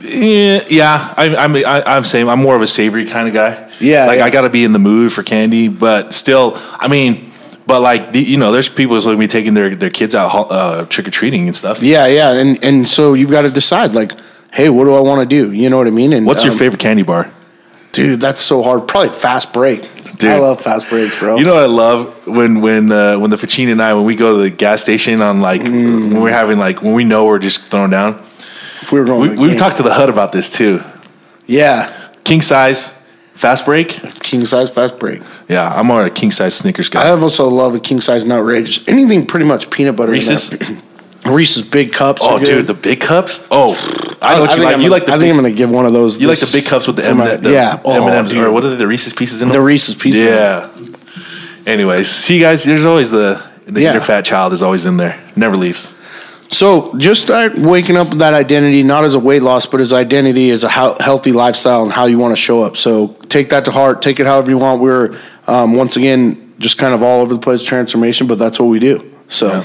Yeah, 0.01 0.65
yeah. 0.69 1.15
I, 1.17 1.35
I'm 1.37 1.57
I, 1.57 1.83
I'm 1.85 2.05
saying 2.05 2.29
I'm 2.29 2.41
more 2.41 2.55
of 2.55 2.63
a 2.63 2.67
savory 2.67 3.07
kind 3.07 3.27
of 3.27 3.35
guy. 3.35 3.73
Yeah, 3.81 4.07
like 4.07 4.19
yeah. 4.19 4.25
I 4.25 4.31
got 4.31 4.43
to 4.43 4.51
be 4.51 4.65
in 4.65 4.73
the 4.73 4.79
mood 4.79 5.13
for 5.13 5.23
candy, 5.23 5.69
but 5.69 6.15
still, 6.15 6.53
I 6.57 6.87
mean, 6.89 7.28
but 7.69 7.83
like 7.83 8.13
the, 8.13 8.21
you 8.21 8.39
know, 8.39 8.51
there's 8.51 8.69
people 8.69 8.97
who's 8.97 9.07
like 9.07 9.19
me 9.19 9.27
taking 9.29 9.53
their 9.55 9.77
their 9.77 9.91
kids 9.91 10.15
out 10.15 10.31
uh, 10.51 10.87
trick 10.87 11.07
or 11.07 11.11
treating 11.11 11.47
and 11.47 11.55
stuff. 11.55 11.83
Yeah, 11.83 12.07
yeah. 12.07 12.33
And 12.33 12.59
and 12.65 12.89
so 12.89 13.13
you've 13.15 13.31
got 13.31 13.43
to 13.43 13.51
decide 13.51 13.93
like, 13.93 14.13
hey, 14.53 14.71
what 14.71 14.85
do 14.85 14.95
I 14.95 15.01
want 15.01 15.21
to 15.21 15.27
do? 15.27 15.53
You 15.53 15.69
know 15.71 15.77
what 15.77 15.87
I 15.87 15.91
mean? 15.91 16.13
And 16.15 16.27
What's 16.27 16.43
your 16.43 16.53
um, 16.53 16.59
favorite 16.59 16.81
candy 16.81 17.03
bar? 17.03 17.31
Dude, 17.93 18.21
that's 18.21 18.41
so 18.41 18.63
hard. 18.63 18.89
Probably 18.89 19.11
fast 19.11 19.53
break. 19.53 19.83
Dude. 20.17 20.31
I 20.31 20.39
love 20.39 20.61
fast 20.63 20.89
breaks, 20.89 21.17
bro. 21.19 21.37
You 21.37 21.45
know 21.45 21.55
what 21.55 21.63
I 21.63 21.67
love 21.67 22.27
when 22.27 22.61
when 22.61 22.91
uh, 22.91 23.19
when 23.19 23.31
the 23.31 23.37
Ficini 23.37 23.71
and 23.71 23.81
I 23.83 23.95
when 23.95 24.05
we 24.05 24.17
go 24.17 24.35
to 24.35 24.43
the 24.43 24.51
gas 24.51 24.83
station 24.83 25.21
on 25.21 25.41
like 25.41 25.61
Mm. 25.61 26.13
when 26.13 26.23
we're 26.23 26.33
having 26.33 26.59
like 26.59 26.83
when 26.83 26.95
we 26.95 27.05
know 27.05 27.27
we're 27.27 27.39
just 27.39 27.61
throwing 27.71 27.91
down. 27.91 28.19
if 28.81 28.91
we 28.91 28.99
were 28.99 29.07
going, 29.07 29.37
we, 29.37 29.49
we've 29.49 29.59
talked 29.59 29.77
to 29.77 29.83
the 29.85 29.93
HUD 29.95 30.09
about 30.09 30.33
this 30.33 30.51
too. 30.51 30.83
Yeah, 31.47 31.93
King 32.25 32.41
size 32.41 32.98
fast 33.39 33.65
break. 33.65 33.89
king 34.21 34.45
size 34.45 34.71
fast 34.71 34.99
break. 34.99 35.23
Yeah, 35.49 35.69
I'm 35.73 35.91
on 35.91 36.05
a 36.05 36.11
king 36.11 36.31
size 36.31 36.55
Snickers 36.55 36.89
guy. 36.91 37.07
I 37.07 37.11
also 37.11 37.49
love 37.49 37.75
a 37.75 37.81
king 37.81 38.01
size 38.01 38.25
Nutrageous. 38.25 38.87
Anything 38.89 39.27
pretty 39.27 39.47
much 39.47 39.71
peanut 39.71 39.97
butter. 39.97 40.13
Reese's? 40.13 40.51
Reese's 41.27 41.63
big 41.63 41.93
cups. 41.93 42.23
Oh, 42.25 42.37
are 42.37 42.39
good. 42.39 42.47
dude, 42.47 42.67
the 42.69 42.75
big 42.75 43.01
cups. 43.01 43.47
Oh, 43.51 43.75
I 44.23 44.35
know 44.37 44.41
what 44.43 44.51
you 44.51 44.57
think 44.57 44.65
like. 44.65 44.75
I'm 44.75 44.81
You 44.81 44.89
gonna- 44.89 44.91
like 44.91 45.07
the 45.07 45.13
I 45.13 45.17
big, 45.17 45.21
think 45.27 45.31
I'm 45.37 45.43
gonna 45.43 45.55
give 45.55 45.71
one 45.71 45.85
of 45.87 45.93
those. 45.93 46.19
You 46.21 46.27
like 46.29 46.39
the 46.41 46.51
big 46.53 46.65
cups 46.67 46.87
with 46.87 46.97
the 46.97 47.05
M. 47.07 47.21
and 47.21 47.43
The 47.43 47.51
yeah. 47.53 47.81
Oh, 47.85 48.07
M&Ms, 48.09 48.33
or 48.35 48.51
what 48.53 48.65
are 48.65 48.71
they, 48.71 48.77
the 48.77 48.87
Reese's 48.87 49.13
pieces 49.13 49.43
in 49.43 49.49
them? 49.49 49.55
The 49.57 49.61
Reese's 49.63 49.95
pieces. 49.95 50.23
Yeah. 50.23 50.69
Anyways, 51.67 52.09
see, 52.09 52.37
you 52.37 52.41
guys, 52.41 52.65
there's 52.65 52.87
always 52.87 53.11
the 53.11 53.43
the 53.67 53.83
Yeah. 53.83 53.91
inner 53.91 54.01
fat 54.01 54.25
child 54.25 54.53
is 54.55 54.63
always 54.63 54.87
in 54.87 54.97
there, 54.97 55.19
never 55.37 55.57
leaves. 55.57 55.95
So 56.51 56.97
just 56.97 57.21
start 57.23 57.57
waking 57.59 57.97
up 57.97 58.09
with 58.09 58.21
that 58.21 58.33
identity, 58.35 58.83
not 58.83 59.05
as 59.05 59.15
a 59.15 59.19
weight 59.19 59.43
loss, 59.43 59.67
but 59.67 59.81
as 59.81 59.93
identity, 59.93 60.51
as 60.51 60.65
a 60.65 60.69
healthy 60.69 61.33
lifestyle 61.33 61.83
and 61.83 61.93
how 61.93 62.07
you 62.07 62.19
want 62.19 62.33
to 62.33 62.41
show 62.41 62.63
up. 62.63 62.77
So 62.77 63.09
take 63.29 63.51
that 63.51 63.67
to 63.67 63.71
heart. 63.71 64.01
Take 64.01 64.19
it 64.19 64.27
however 64.27 64.51
you 64.51 64.59
want. 64.59 64.81
We're 64.81 65.19
um, 65.47 65.75
once 65.75 65.97
again 65.97 66.55
just 66.59 66.79
kind 66.79 66.95
of 66.95 67.03
all 67.03 67.21
over 67.21 67.35
the 67.35 67.41
place 67.41 67.63
transformation, 67.63 68.27
but 68.27 68.39
that's 68.39 68.59
what 68.59 68.67
we 68.67 68.79
do. 68.79 69.15
So 69.29 69.65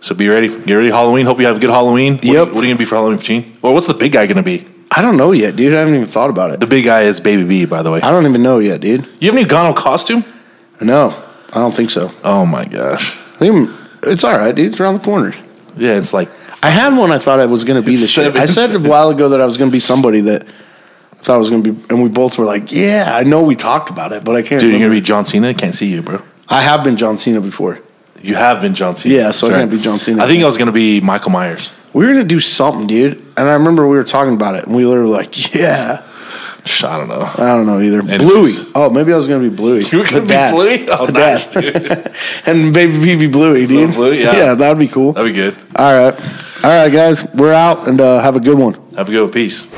So 0.00 0.14
be 0.14 0.28
ready. 0.28 0.48
Get 0.48 0.72
ready, 0.74 0.90
Halloween. 0.90 1.26
Hope 1.26 1.40
you 1.40 1.46
have 1.46 1.56
a 1.56 1.60
good 1.60 1.70
Halloween. 1.70 2.14
What, 2.14 2.24
Yep. 2.24 2.48
What 2.52 2.56
are 2.58 2.66
you 2.66 2.68
gonna 2.72 2.78
be 2.78 2.84
for 2.84 2.94
Halloween, 2.94 3.18
Gene? 3.18 3.58
Or 3.60 3.74
what's 3.74 3.86
the 3.88 3.94
big 3.94 4.12
guy 4.12 4.26
gonna 4.26 4.42
be? 4.42 4.64
I 4.92 5.02
don't 5.02 5.16
know 5.16 5.32
yet, 5.32 5.56
dude. 5.56 5.74
I 5.74 5.80
haven't 5.80 5.94
even 5.96 6.06
thought 6.06 6.30
about 6.30 6.52
it. 6.52 6.60
The 6.60 6.66
big 6.66 6.84
guy 6.84 7.02
is 7.02 7.20
Baby 7.20 7.44
B, 7.44 7.64
by 7.64 7.82
the 7.82 7.90
way. 7.90 8.00
I 8.02 8.10
don't 8.10 8.26
even 8.26 8.42
know 8.42 8.60
yet, 8.60 8.80
dude. 8.80 9.02
You 9.20 9.26
haven't 9.28 9.40
even 9.40 9.48
gone 9.48 9.66
on 9.66 9.74
costume? 9.74 10.24
No, 10.80 11.14
I 11.52 11.58
don't 11.58 11.74
think 11.74 11.90
so. 11.90 12.10
Oh 12.24 12.46
my 12.46 12.64
gosh. 12.64 13.16
I 13.34 13.38
think 13.38 13.54
I'm- 13.54 13.76
it's 14.04 14.24
all 14.24 14.36
right, 14.38 14.54
dude. 14.54 14.66
It's 14.68 14.80
around 14.80 14.94
the 14.94 15.00
corner. 15.04 15.34
Yeah, 15.76 15.96
it's 15.96 16.12
like 16.12 16.28
I 16.62 16.70
had 16.70 16.96
one 16.96 17.10
I 17.12 17.18
thought 17.18 17.40
I 17.40 17.46
was 17.46 17.64
going 17.64 17.80
to 17.80 17.86
be 17.86 17.96
the 17.96 18.06
shit. 18.06 18.36
I 18.36 18.46
said 18.46 18.74
a 18.74 18.78
while 18.78 19.10
ago 19.10 19.30
that 19.30 19.40
I 19.40 19.46
was 19.46 19.56
going 19.56 19.70
to 19.70 19.72
be 19.72 19.80
somebody 19.80 20.20
that 20.22 20.44
I 20.44 21.22
thought 21.22 21.34
I 21.34 21.38
was 21.38 21.50
going 21.50 21.62
to 21.62 21.72
be, 21.72 21.84
and 21.90 22.02
we 22.02 22.08
both 22.08 22.38
were 22.38 22.44
like, 22.44 22.72
"Yeah, 22.72 23.10
I 23.14 23.24
know 23.24 23.42
we 23.42 23.56
talked 23.56 23.90
about 23.90 24.12
it, 24.12 24.24
but 24.24 24.36
I 24.36 24.42
can't." 24.42 24.60
dude, 24.60 24.70
you're 24.70 24.78
remember. 24.78 24.94
gonna 24.94 25.00
be 25.00 25.06
John 25.06 25.24
Cena. 25.24 25.48
I 25.48 25.54
can't 25.54 25.74
see 25.74 25.90
you, 25.90 26.02
bro. 26.02 26.22
I 26.48 26.62
have 26.62 26.82
been 26.82 26.96
John 26.96 27.18
Cena 27.18 27.40
before. 27.40 27.80
You 28.22 28.34
have 28.34 28.60
been 28.60 28.74
John 28.74 28.96
Cena. 28.96 29.14
Yeah, 29.14 29.30
so 29.30 29.48
I 29.48 29.50
can't 29.50 29.70
be 29.70 29.78
John 29.80 29.98
Cena. 29.98 30.22
I 30.22 30.26
think 30.26 30.42
I 30.42 30.46
was 30.46 30.58
gonna 30.58 30.72
be 30.72 31.00
Michael 31.00 31.30
Myers. 31.30 31.72
We 31.92 32.06
were 32.06 32.12
going 32.12 32.22
to 32.22 32.28
do 32.28 32.38
something, 32.38 32.86
dude, 32.86 33.16
and 33.36 33.48
I 33.48 33.54
remember 33.54 33.88
we 33.88 33.96
were 33.96 34.04
talking 34.04 34.34
about 34.34 34.54
it, 34.54 34.64
and 34.64 34.76
we 34.76 34.86
were 34.86 35.06
like, 35.06 35.54
"Yeah." 35.54 36.02
I 36.82 36.96
don't 36.98 37.08
know. 37.08 37.22
I 37.22 37.54
don't 37.56 37.66
know 37.66 37.80
either. 37.80 38.00
Anyways. 38.00 38.18
Bluey. 38.20 38.72
Oh, 38.74 38.90
maybe 38.90 39.12
I 39.12 39.16
was 39.16 39.26
going 39.28 39.42
to 39.42 39.50
be 39.50 39.54
Bluey. 39.54 39.84
You 39.84 39.98
were 39.98 40.04
gonna 40.04 40.16
The 40.16 40.22
be 40.22 40.28
dad. 40.28 40.54
Bluey? 40.54 40.88
Oh, 40.88 41.06
The 41.06 41.12
nice, 41.12 41.46
dad. 41.52 42.14
and 42.46 42.72
baby 42.72 42.94
BB 42.94 43.32
Bluey, 43.32 43.66
dude. 43.66 43.94
Bluey, 43.94 44.20
yeah. 44.22 44.32
yeah, 44.36 44.54
that 44.54 44.68
would 44.68 44.78
be 44.78 44.88
cool. 44.88 45.12
That'd 45.12 45.30
be 45.32 45.34
good. 45.36 45.54
All 45.76 45.92
right, 45.92 46.14
all 46.64 46.70
right, 46.70 46.90
guys, 46.92 47.26
we're 47.34 47.52
out, 47.52 47.86
and 47.88 48.00
uh, 48.00 48.20
have 48.20 48.36
a 48.36 48.40
good 48.40 48.58
one. 48.58 48.74
Have 48.96 49.08
a 49.08 49.12
good 49.12 49.22
one. 49.24 49.32
Peace. 49.32 49.68